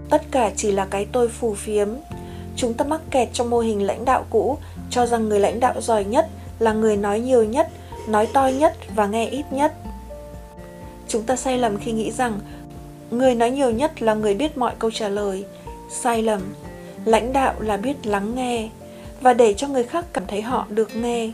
[0.09, 1.89] Tất cả chỉ là cái tôi phù phiếm.
[2.55, 4.57] Chúng ta mắc kẹt trong mô hình lãnh đạo cũ,
[4.89, 6.27] cho rằng người lãnh đạo giỏi nhất
[6.59, 7.67] là người nói nhiều nhất,
[8.07, 9.73] nói to nhất và nghe ít nhất
[11.07, 12.39] chúng ta sai lầm khi nghĩ rằng
[13.11, 15.45] người nói nhiều nhất là người biết mọi câu trả lời.
[15.89, 16.41] Sai lầm.
[17.05, 18.69] Lãnh đạo là biết lắng nghe
[19.21, 21.31] và để cho người khác cảm thấy họ được nghe.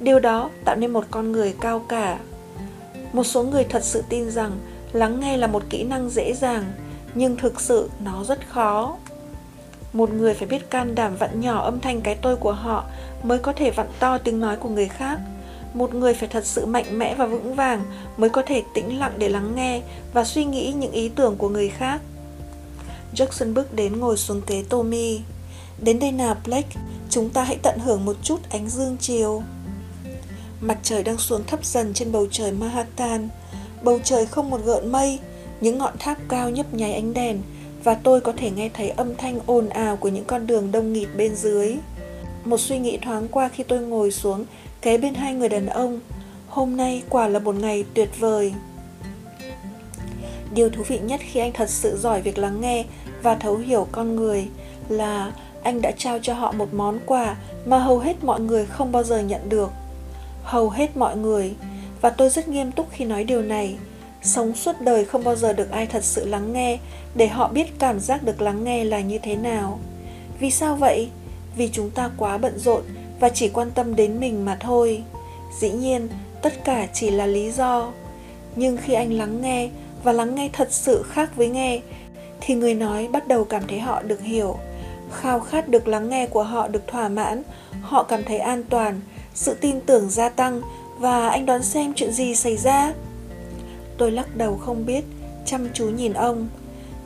[0.00, 2.18] Điều đó tạo nên một con người cao cả.
[3.12, 4.52] Một số người thật sự tin rằng
[4.92, 6.64] lắng nghe là một kỹ năng dễ dàng,
[7.14, 8.96] nhưng thực sự nó rất khó.
[9.92, 12.84] Một người phải biết can đảm vặn nhỏ âm thanh cái tôi của họ
[13.22, 15.18] mới có thể vặn to tiếng nói của người khác
[15.76, 17.82] một người phải thật sự mạnh mẽ và vững vàng
[18.16, 21.48] mới có thể tĩnh lặng để lắng nghe và suy nghĩ những ý tưởng của
[21.48, 22.00] người khác.
[23.14, 25.20] Jackson bước đến ngồi xuống kế tommy.
[25.82, 26.76] Đến đây nào blake,
[27.10, 29.42] chúng ta hãy tận hưởng một chút ánh dương chiều.
[30.60, 33.28] Mặt trời đang xuống thấp dần trên bầu trời manhattan.
[33.82, 35.18] Bầu trời không một gợn mây,
[35.60, 37.42] những ngọn tháp cao nhấp nháy ánh đèn
[37.84, 40.92] và tôi có thể nghe thấy âm thanh ồn ào của những con đường đông
[40.92, 41.76] nghịt bên dưới.
[42.44, 44.44] Một suy nghĩ thoáng qua khi tôi ngồi xuống
[44.86, 46.00] kế bên hai người đàn ông,
[46.48, 48.54] hôm nay quả là một ngày tuyệt vời.
[50.54, 52.84] Điều thú vị nhất khi anh thật sự giỏi việc lắng nghe
[53.22, 54.48] và thấu hiểu con người
[54.88, 55.32] là
[55.62, 59.02] anh đã trao cho họ một món quà mà hầu hết mọi người không bao
[59.02, 59.70] giờ nhận được.
[60.42, 61.54] Hầu hết mọi người,
[62.00, 63.76] và tôi rất nghiêm túc khi nói điều này,
[64.22, 66.78] sống suốt đời không bao giờ được ai thật sự lắng nghe
[67.14, 69.78] để họ biết cảm giác được lắng nghe là như thế nào.
[70.40, 71.08] Vì sao vậy?
[71.56, 72.82] Vì chúng ta quá bận rộn
[73.20, 75.02] và chỉ quan tâm đến mình mà thôi.
[75.58, 76.08] Dĩ nhiên,
[76.42, 77.92] tất cả chỉ là lý do.
[78.56, 79.68] Nhưng khi anh lắng nghe
[80.02, 81.80] và lắng nghe thật sự khác với nghe,
[82.40, 84.56] thì người nói bắt đầu cảm thấy họ được hiểu.
[85.20, 87.42] Khao khát được lắng nghe của họ được thỏa mãn,
[87.82, 89.00] họ cảm thấy an toàn,
[89.34, 90.60] sự tin tưởng gia tăng
[90.98, 92.92] và anh đoán xem chuyện gì xảy ra.
[93.98, 95.04] Tôi lắc đầu không biết,
[95.46, 96.48] chăm chú nhìn ông.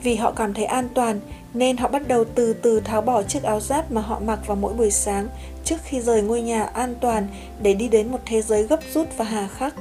[0.03, 1.21] Vì họ cảm thấy an toàn,
[1.55, 4.57] nên họ bắt đầu từ từ tháo bỏ chiếc áo giáp mà họ mặc vào
[4.57, 5.29] mỗi buổi sáng
[5.65, 7.29] trước khi rời ngôi nhà an toàn
[7.63, 9.75] để đi đến một thế giới gấp rút và hà khắc.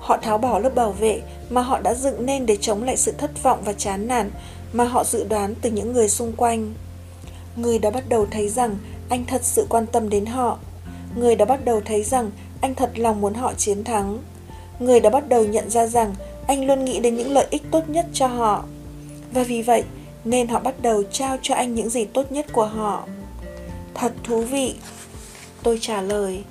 [0.00, 3.12] Họ tháo bỏ lớp bảo vệ mà họ đã dựng nên để chống lại sự
[3.18, 4.30] thất vọng và chán nản
[4.72, 6.74] mà họ dự đoán từ những người xung quanh.
[7.56, 8.76] Người đã bắt đầu thấy rằng
[9.08, 10.58] anh thật sự quan tâm đến họ.
[11.16, 12.30] Người đã bắt đầu thấy rằng
[12.60, 14.18] anh thật lòng muốn họ chiến thắng.
[14.78, 16.14] Người đã bắt đầu nhận ra rằng
[16.46, 18.64] anh luôn nghĩ đến những lợi ích tốt nhất cho họ.
[19.32, 19.82] Và vì vậy,
[20.24, 23.06] nên họ bắt đầu trao cho anh những gì tốt nhất của họ.
[23.94, 24.74] Thật thú vị.
[25.62, 26.44] Tôi trả lời.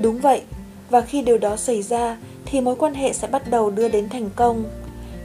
[0.00, 0.42] Đúng vậy,
[0.90, 4.08] và khi điều đó xảy ra thì mối quan hệ sẽ bắt đầu đưa đến
[4.08, 4.64] thành công.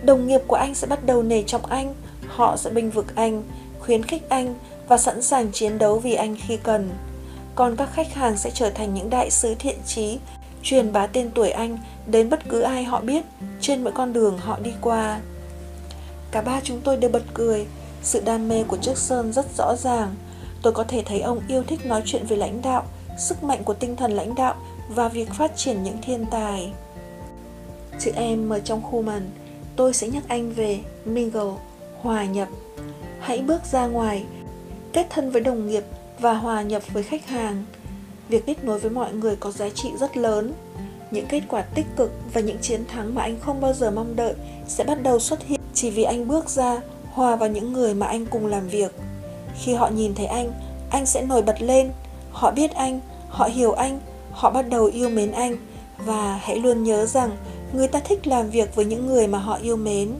[0.04, 1.94] Đồng nghiệp của anh sẽ bắt đầu nể trọng anh,
[2.28, 3.44] họ sẽ binh vực anh,
[3.80, 4.56] khuyến khích anh
[4.88, 6.90] và sẵn sàng chiến đấu vì anh khi cần.
[7.56, 10.20] Còn các khách hàng sẽ trở thành những đại sứ thiện trí,
[10.64, 11.78] truyền bá tên tuổi anh
[12.08, 13.26] đến bất cứ ai họ biết
[13.62, 15.20] trên mỗi con đường họ đi qua.
[16.32, 17.66] Cả ba chúng tôi đều bật cười,
[18.04, 20.16] sự đam mê của chiếc sơn rất rõ ràng.
[20.62, 22.86] Tôi có thể thấy ông yêu thích nói chuyện về lãnh đạo,
[23.20, 24.56] sức mạnh của tinh thần lãnh đạo
[24.90, 26.72] và việc phát triển những thiên tài.
[28.00, 29.30] Chữ em ở trong khu mần,
[29.76, 31.54] tôi sẽ nhắc anh về mingle,
[32.02, 32.48] hòa nhập.
[33.20, 34.26] Hãy bước ra ngoài,
[34.94, 35.84] kết thân với đồng nghiệp
[36.20, 37.66] và hòa nhập với khách hàng.
[38.30, 40.54] Việc kết nối với mọi người có giá trị rất lớn.
[41.12, 44.16] Những kết quả tích cực và những chiến thắng mà anh không bao giờ mong
[44.16, 44.34] đợi
[44.68, 46.82] sẽ bắt đầu xuất hiện chỉ vì anh bước ra
[47.14, 48.96] hòa vào những người mà anh cùng làm việc.
[49.60, 50.52] Khi họ nhìn thấy anh,
[50.90, 51.92] anh sẽ nổi bật lên.
[52.32, 53.00] Họ biết anh,
[53.30, 54.00] họ hiểu anh,
[54.32, 55.58] họ bắt đầu yêu mến anh
[55.98, 57.38] và hãy luôn nhớ rằng
[57.74, 60.14] người ta thích làm việc với những người mà họ yêu mến.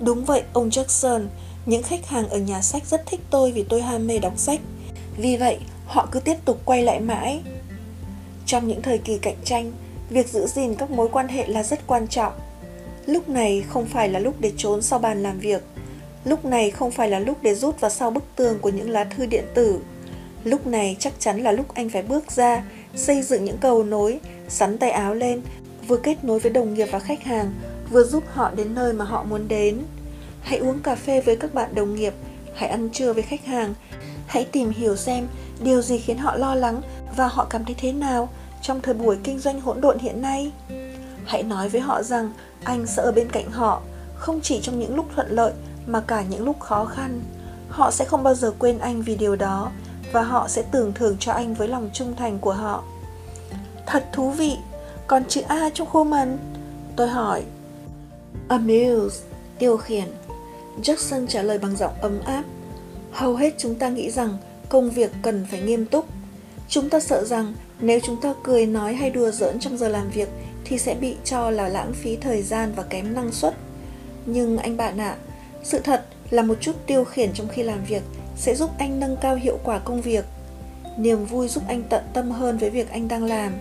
[0.00, 1.26] Đúng vậy, ông Jackson,
[1.66, 4.60] những khách hàng ở nhà sách rất thích tôi vì tôi ham mê đọc sách.
[5.16, 7.40] Vì vậy, họ cứ tiếp tục quay lại mãi.
[8.46, 9.72] Trong những thời kỳ cạnh tranh,
[10.10, 12.32] việc giữ gìn các mối quan hệ là rất quan trọng.
[13.06, 15.62] Lúc này không phải là lúc để trốn sau bàn làm việc.
[16.24, 19.04] Lúc này không phải là lúc để rút vào sau bức tường của những lá
[19.04, 19.80] thư điện tử.
[20.44, 22.64] Lúc này chắc chắn là lúc anh phải bước ra,
[22.94, 25.42] xây dựng những cầu nối, sắn tay áo lên,
[25.86, 27.52] vừa kết nối với đồng nghiệp và khách hàng,
[27.90, 29.82] vừa giúp họ đến nơi mà họ muốn đến.
[30.42, 32.14] Hãy uống cà phê với các bạn đồng nghiệp,
[32.54, 33.74] hãy ăn trưa với khách hàng,
[34.26, 35.26] hãy tìm hiểu xem
[35.62, 36.82] điều gì khiến họ lo lắng
[37.16, 38.28] và họ cảm thấy thế nào
[38.62, 40.52] trong thời buổi kinh doanh hỗn độn hiện nay.
[41.24, 42.32] Hãy nói với họ rằng
[42.64, 43.82] anh sẽ ở bên cạnh họ,
[44.14, 45.52] không chỉ trong những lúc thuận lợi
[45.86, 47.20] mà cả những lúc khó khăn.
[47.68, 49.70] Họ sẽ không bao giờ quên anh vì điều đó
[50.12, 52.84] và họ sẽ tưởng thưởng cho anh với lòng trung thành của họ.
[53.86, 54.56] Thật thú vị,
[55.06, 56.38] còn chữ A trong Human?
[56.96, 57.42] Tôi hỏi.
[58.48, 59.24] Amuse,
[59.58, 60.04] tiêu khiển.
[60.82, 62.44] Jackson trả lời bằng giọng ấm áp.
[63.12, 64.36] Hầu hết chúng ta nghĩ rằng
[64.68, 66.04] công việc cần phải nghiêm túc.
[66.68, 70.10] Chúng ta sợ rằng nếu chúng ta cười nói hay đùa giỡn trong giờ làm
[70.10, 70.28] việc
[70.64, 73.54] thì sẽ bị cho là lãng phí thời gian và kém năng suất.
[74.26, 75.16] Nhưng anh bạn ạ, à,
[75.62, 78.02] sự thật là một chút tiêu khiển trong khi làm việc
[78.40, 80.24] sẽ giúp anh nâng cao hiệu quả công việc.
[80.96, 83.52] Niềm vui giúp anh tận tâm hơn với việc anh đang làm.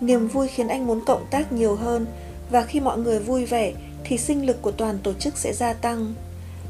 [0.00, 2.06] Niềm vui khiến anh muốn cộng tác nhiều hơn
[2.50, 3.72] và khi mọi người vui vẻ
[4.04, 6.14] thì sinh lực của toàn tổ chức sẽ gia tăng.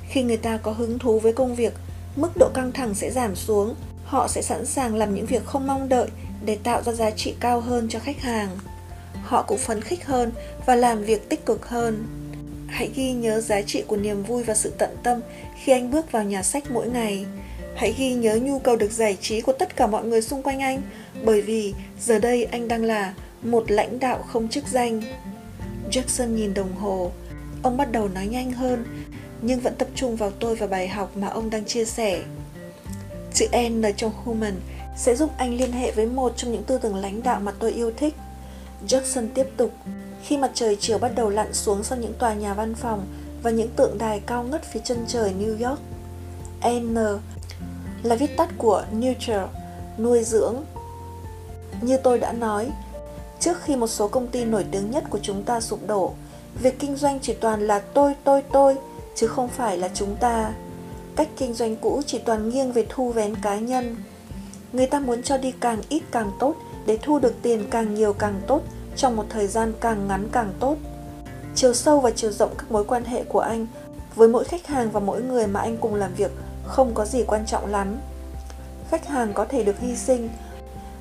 [0.08, 1.72] Khi người ta có hứng thú với công việc,
[2.16, 5.66] mức độ căng thẳng sẽ giảm xuống, họ sẽ sẵn sàng làm những việc không
[5.66, 6.08] mong đợi
[6.44, 8.48] để tạo ra giá trị cao hơn cho khách hàng.
[9.22, 10.32] Họ cũng phấn khích hơn
[10.66, 12.04] và làm việc tích cực hơn.
[12.68, 15.20] Hãy ghi nhớ giá trị của niềm vui và sự tận tâm
[15.62, 17.26] khi anh bước vào nhà sách mỗi ngày.
[17.78, 20.60] Hãy ghi nhớ nhu cầu được giải trí của tất cả mọi người xung quanh
[20.60, 20.82] anh,
[21.24, 25.02] bởi vì giờ đây anh đang là một lãnh đạo không chức danh.
[25.90, 27.12] Jackson nhìn đồng hồ.
[27.62, 28.84] Ông bắt đầu nói nhanh hơn,
[29.42, 32.22] nhưng vẫn tập trung vào tôi và bài học mà ông đang chia sẻ.
[33.34, 34.54] Chữ N trong Human
[34.96, 37.72] sẽ giúp anh liên hệ với một trong những tư tưởng lãnh đạo mà tôi
[37.72, 38.14] yêu thích.
[38.88, 39.72] Jackson tiếp tục.
[40.24, 43.06] Khi mặt trời chiều bắt đầu lặn xuống sau những tòa nhà văn phòng
[43.42, 45.80] và những tượng đài cao ngất phía chân trời New York,
[46.82, 46.96] N
[48.02, 49.46] là viết tắt của Nurture,
[49.98, 50.56] nuôi dưỡng.
[51.80, 52.70] Như tôi đã nói,
[53.40, 56.12] trước khi một số công ty nổi tiếng nhất của chúng ta sụp đổ,
[56.62, 58.76] việc kinh doanh chỉ toàn là tôi, tôi, tôi,
[59.14, 60.52] chứ không phải là chúng ta.
[61.16, 63.96] Cách kinh doanh cũ chỉ toàn nghiêng về thu vén cá nhân.
[64.72, 66.54] Người ta muốn cho đi càng ít càng tốt
[66.86, 68.62] để thu được tiền càng nhiều càng tốt
[68.96, 70.76] trong một thời gian càng ngắn càng tốt.
[71.54, 73.66] Chiều sâu và chiều rộng các mối quan hệ của anh
[74.14, 76.30] với mỗi khách hàng và mỗi người mà anh cùng làm việc
[76.68, 77.96] không có gì quan trọng lắm.
[78.90, 80.28] Khách hàng có thể được hy sinh,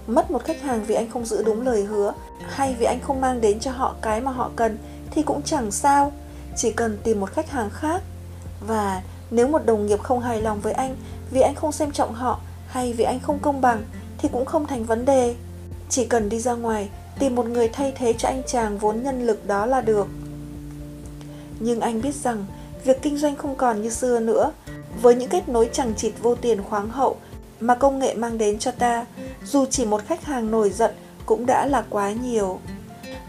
[0.08, 2.14] mất một khách hàng vì anh không giữ đúng lời hứa
[2.48, 4.78] hay vì anh không mang đến cho họ cái mà họ cần
[5.12, 6.12] thì cũng chẳng sao,
[6.56, 8.02] chỉ cần tìm một khách hàng khác.
[8.68, 9.02] Và
[9.32, 10.96] nếu một đồng nghiệp không hài lòng với anh
[11.32, 13.84] vì anh không xem trọng họ hay vì anh không công bằng
[14.18, 15.36] thì cũng không thành vấn đề.
[15.90, 16.90] Chỉ cần đi ra ngoài
[17.20, 20.08] tìm một người thay thế cho anh chàng vốn nhân lực đó là được.
[21.60, 22.46] Nhưng anh biết rằng
[22.84, 24.52] việc kinh doanh không còn như xưa nữa
[25.02, 27.18] với những kết nối chẳng chịt vô tiền khoáng hậu
[27.60, 29.06] mà công nghệ mang đến cho ta,
[29.44, 30.92] dù chỉ một khách hàng nổi giận
[31.26, 32.60] cũng đã là quá nhiều.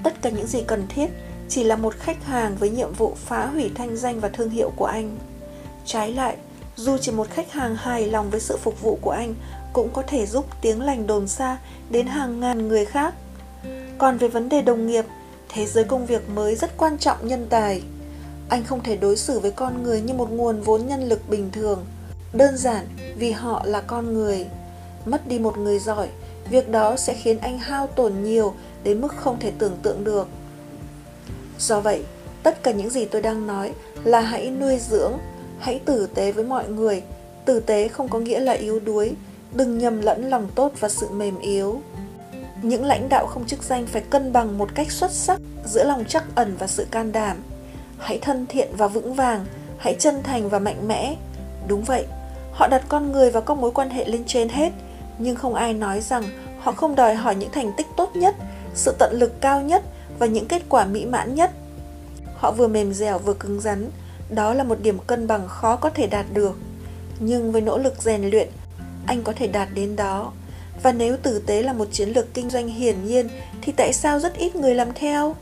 [0.03, 1.11] Tất cả những gì cần thiết
[1.49, 4.73] chỉ là một khách hàng với nhiệm vụ phá hủy thanh danh và thương hiệu
[4.77, 5.19] của anh.
[5.85, 6.37] Trái lại,
[6.77, 9.35] dù chỉ một khách hàng hài lòng với sự phục vụ của anh
[9.73, 11.59] cũng có thể giúp tiếng lành đồn xa
[11.91, 13.15] đến hàng ngàn người khác.
[13.99, 15.05] Còn về vấn đề đồng nghiệp,
[15.49, 17.83] thế giới công việc mới rất quan trọng nhân tài.
[18.49, 21.51] Anh không thể đối xử với con người như một nguồn vốn nhân lực bình
[21.53, 21.85] thường,
[22.33, 22.87] đơn giản
[23.17, 24.47] vì họ là con người.
[25.05, 26.09] Mất đi một người giỏi,
[26.51, 30.29] việc đó sẽ khiến anh hao tổn nhiều đến mức không thể tưởng tượng được.
[31.59, 32.05] Do vậy,
[32.43, 33.73] tất cả những gì tôi đang nói
[34.05, 35.13] là hãy nuôi dưỡng,
[35.59, 37.03] hãy tử tế với mọi người.
[37.45, 39.13] Tử tế không có nghĩa là yếu đuối,
[39.53, 41.81] đừng nhầm lẫn lòng tốt và sự mềm yếu.
[42.63, 46.05] Những lãnh đạo không chức danh phải cân bằng một cách xuất sắc giữa lòng
[46.09, 47.37] chắc ẩn và sự can đảm.
[47.99, 49.47] Hãy thân thiện và vững vàng,
[49.79, 51.17] hãy chân thành và mạnh mẽ.
[51.69, 52.05] Đúng vậy,
[52.53, 54.73] họ đặt con người và các mối quan hệ lên trên hết,
[55.19, 56.25] nhưng không ai nói rằng
[56.61, 58.35] họ không đòi hỏi những thành tích tốt nhất,
[58.75, 59.85] sự tận lực cao nhất
[60.19, 61.51] và những kết quả mỹ mãn nhất.
[62.35, 63.91] Họ vừa mềm dẻo vừa cứng rắn,
[64.31, 66.57] đó là một điểm cân bằng khó có thể đạt được.
[67.21, 68.49] Nhưng với nỗ lực rèn luyện,
[69.07, 70.33] anh có thể đạt đến đó.
[70.83, 73.29] Và nếu tử tế là một chiến lược kinh doanh hiển nhiên
[73.63, 75.37] thì tại sao rất ít người làm theo?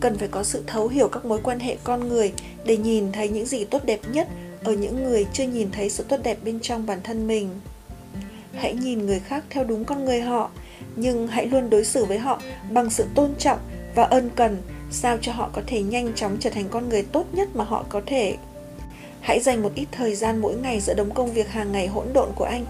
[0.00, 2.32] Cần phải có sự thấu hiểu các mối quan hệ con người
[2.64, 4.28] để nhìn thấy những gì tốt đẹp nhất
[4.64, 7.48] ở những người chưa nhìn thấy sự tốt đẹp bên trong bản thân mình.
[8.54, 10.50] Hãy nhìn người khác theo đúng con người họ,
[10.96, 12.40] nhưng hãy luôn đối xử với họ
[12.70, 13.58] bằng sự tôn trọng
[13.94, 14.56] và ân cần
[14.90, 17.84] sao cho họ có thể nhanh chóng trở thành con người tốt nhất mà họ
[17.88, 18.36] có thể
[19.20, 22.06] hãy dành một ít thời gian mỗi ngày giữa đống công việc hàng ngày hỗn
[22.12, 22.64] độn của anh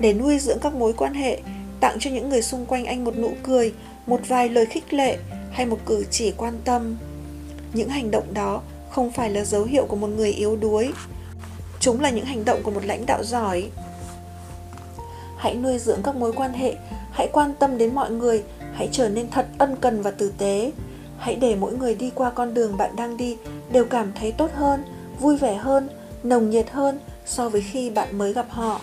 [0.00, 1.40] để nuôi dưỡng các mối quan hệ
[1.80, 3.72] tặng cho những người xung quanh anh một nụ cười
[4.06, 5.18] một vài lời khích lệ
[5.54, 6.96] hay một cử chỉ quan tâm.
[7.72, 10.92] Những hành động đó không phải là dấu hiệu của một người yếu đuối.
[11.80, 13.70] Chúng là những hành động của một lãnh đạo giỏi.
[15.36, 16.74] Hãy nuôi dưỡng các mối quan hệ,
[17.12, 18.42] hãy quan tâm đến mọi người,
[18.72, 20.72] hãy trở nên thật ân cần và tử tế.
[21.18, 23.36] Hãy để mỗi người đi qua con đường bạn đang đi
[23.72, 24.84] đều cảm thấy tốt hơn,
[25.20, 25.88] vui vẻ hơn,
[26.22, 28.80] nồng nhiệt hơn so với khi bạn mới gặp họ.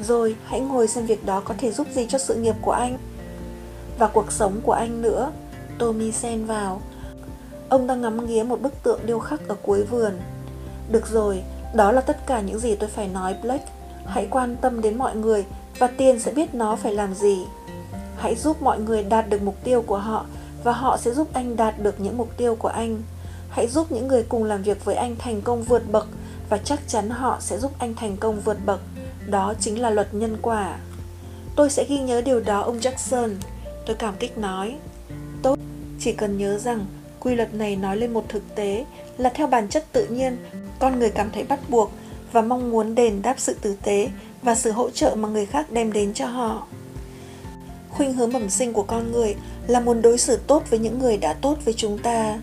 [0.00, 2.98] Rồi, hãy ngồi xem việc đó có thể giúp gì cho sự nghiệp của anh
[3.98, 5.32] và cuộc sống của anh nữa
[5.78, 6.80] tommy xen vào.
[7.68, 10.12] Ông đang ngắm nghía một bức tượng điêu khắc ở cuối vườn.
[10.90, 11.42] Được rồi,
[11.74, 13.68] đó là tất cả những gì tôi phải nói, blake.
[14.06, 15.44] Hãy quan tâm đến mọi người
[15.78, 17.44] và tiền sẽ biết nó phải làm gì.
[18.16, 20.26] Hãy giúp mọi người đạt được mục tiêu của họ
[20.64, 23.02] và họ sẽ giúp anh đạt được những mục tiêu của anh.
[23.50, 26.06] Hãy giúp những người cùng làm việc với anh thành công vượt bậc
[26.48, 28.80] và chắc chắn họ sẽ giúp anh thành công vượt bậc.
[29.26, 30.78] Đó chính là luật nhân quả.
[31.56, 33.34] Tôi sẽ ghi nhớ điều đó, ông jackson.
[33.86, 34.76] Tôi cảm kích nói
[35.42, 35.58] tốt.
[36.00, 36.86] Chỉ cần nhớ rằng,
[37.20, 38.84] quy luật này nói lên một thực tế
[39.18, 40.36] là theo bản chất tự nhiên,
[40.78, 41.92] con người cảm thấy bắt buộc
[42.32, 44.08] và mong muốn đền đáp sự tử tế
[44.42, 46.66] và sự hỗ trợ mà người khác đem đến cho họ.
[47.90, 49.36] Khuynh hướng bẩm sinh của con người
[49.66, 52.38] là muốn đối xử tốt với những người đã tốt với chúng ta.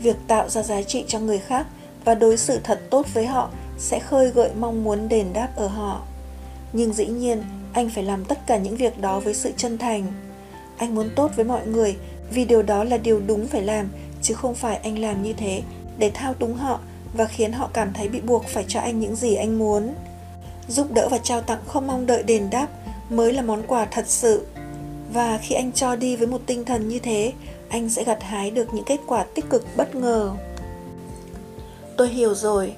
[0.00, 1.66] Việc tạo ra giá trị cho người khác
[2.04, 5.66] và đối xử thật tốt với họ sẽ khơi gợi mong muốn đền đáp ở
[5.66, 6.02] họ.
[6.72, 10.06] Nhưng dĩ nhiên, anh phải làm tất cả những việc đó với sự chân thành.
[10.76, 11.96] Anh muốn tốt với mọi người
[12.30, 13.88] vì điều đó là điều đúng phải làm,
[14.22, 15.62] chứ không phải anh làm như thế
[15.98, 16.80] để thao túng họ
[17.14, 19.94] và khiến họ cảm thấy bị buộc phải cho anh những gì anh muốn.
[20.68, 22.68] Giúp đỡ và trao tặng không mong đợi đền đáp
[23.10, 24.46] mới là món quà thật sự.
[25.12, 27.32] Và khi anh cho đi với một tinh thần như thế,
[27.68, 30.32] anh sẽ gặt hái được những kết quả tích cực bất ngờ.
[31.96, 32.72] Tôi hiểu rồi.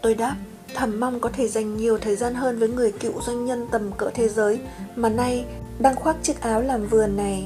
[0.00, 0.36] Tôi đáp,
[0.74, 3.92] thầm mong có thể dành nhiều thời gian hơn với người cựu doanh nhân tầm
[3.92, 4.58] cỡ thế giới
[4.96, 5.44] mà nay
[5.78, 7.44] đang khoác chiếc áo làm vườn này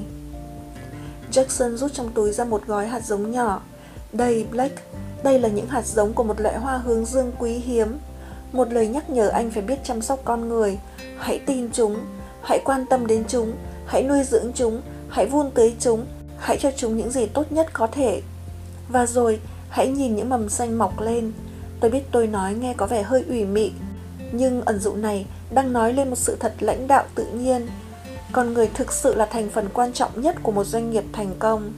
[1.33, 3.63] jackson rút trong túi ra một gói hạt giống nhỏ.
[4.13, 4.83] Đây, blake,
[5.23, 7.99] đây là những hạt giống của một loại hoa hướng dương quý hiếm.
[8.53, 10.79] Một lời nhắc nhở anh phải biết chăm sóc con người.
[11.19, 11.97] Hãy tin chúng,
[12.43, 13.53] hãy quan tâm đến chúng,
[13.87, 16.07] hãy nuôi dưỡng chúng, hãy vun tưới chúng,
[16.39, 18.23] hãy cho chúng những gì tốt nhất có thể.
[18.89, 21.33] Và rồi, hãy nhìn những mầm xanh mọc lên.
[21.81, 23.73] Tôi biết tôi nói nghe có vẻ hơi ủy mị,
[24.33, 27.67] nhưng ẩn dụ này đang nói lên một sự thật lãnh đạo tự nhiên
[28.33, 31.35] con người thực sự là thành phần quan trọng nhất của một doanh nghiệp thành
[31.39, 31.73] công.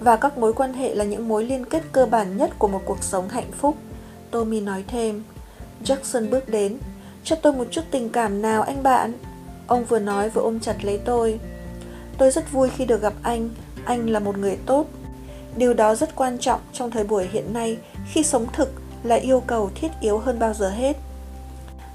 [0.00, 2.82] Và các mối quan hệ là những mối liên kết cơ bản nhất của một
[2.84, 3.76] cuộc sống hạnh phúc.
[4.30, 5.22] Tommy nói thêm,
[5.84, 6.78] jackson bước đến,
[7.24, 9.12] cho tôi một chút tình cảm nào anh bạn?
[9.66, 11.40] Ông vừa nói vừa ôm chặt lấy tôi.
[12.18, 13.50] Tôi rất vui khi được gặp anh
[13.84, 14.86] anh là một người tốt.
[15.56, 17.78] Điều đó rất quan trọng trong thời buổi hiện nay,
[18.12, 18.72] khi sống thực
[19.02, 20.96] là yêu cầu thiết yếu hơn bao giờ hết.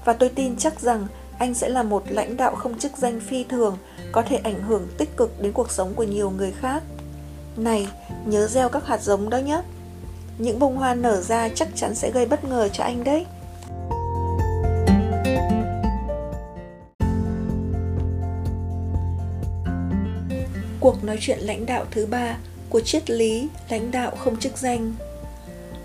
[0.04, 1.06] Và tôi tin chắc rằng
[1.40, 3.76] anh sẽ là một lãnh đạo không chức danh phi thường
[4.12, 6.82] có thể ảnh hưởng tích cực đến cuộc sống của nhiều người khác
[7.56, 7.88] này
[8.24, 9.62] nhớ gieo các hạt giống đó nhé
[10.38, 13.26] những bông hoa nở ra chắc chắn sẽ gây bất ngờ cho anh đấy.
[20.80, 22.36] Cuộc nói chuyện lãnh đạo thứ ba
[22.70, 24.92] của triết lý lãnh đạo không chức danh.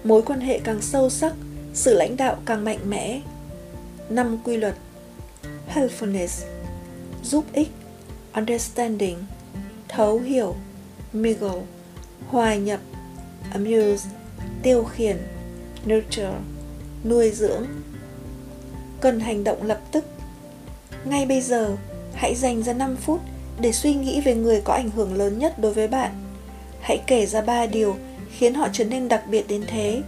[0.04, 1.34] Mối quan hệ càng sâu sắc,
[1.74, 3.22] sự lãnh đạo càng mạnh mẽ.
[4.10, 4.76] Năm quy luật
[5.74, 6.44] Helpfulness.
[7.24, 7.72] Giúp ích.
[8.34, 9.18] Understanding.
[9.88, 10.56] Thấu hiểu.
[11.14, 11.62] Mingle.
[12.28, 12.80] Hòa nhập.
[13.52, 14.10] Amuse.
[14.64, 15.18] Tiêu khiển.
[15.86, 16.34] Nurture.
[17.04, 17.66] Nuôi dưỡng.
[19.02, 20.06] Cần hành động lập tức.
[21.06, 21.78] Ngay bây giờ,
[22.14, 23.22] hãy dành ra 5 phút
[23.60, 26.12] để suy nghĩ về người có ảnh hưởng lớn nhất đối với bạn.
[26.82, 27.96] Hãy kể ra ba điều
[28.38, 30.02] khiến họ trở nên đặc biệt đến thế.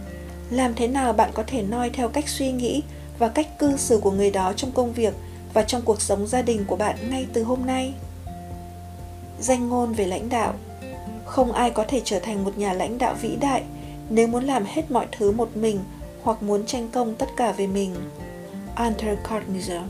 [0.50, 2.82] Làm thế nào bạn có thể noi theo cách suy nghĩ
[3.18, 5.14] và cách cư xử của người đó trong công việc?
[5.52, 7.94] Và trong cuộc sống gia đình của bạn ngay từ hôm nay?
[9.40, 10.54] Danh ngôn về lãnh đạo
[11.24, 13.62] Không ai có thể trở thành một nhà lãnh đạo vĩ đại
[14.10, 15.80] nếu muốn làm hết mọi thứ một mình
[16.22, 17.94] hoặc muốn tranh công tất cả về mình.
[18.74, 19.82] Arthur Carnegie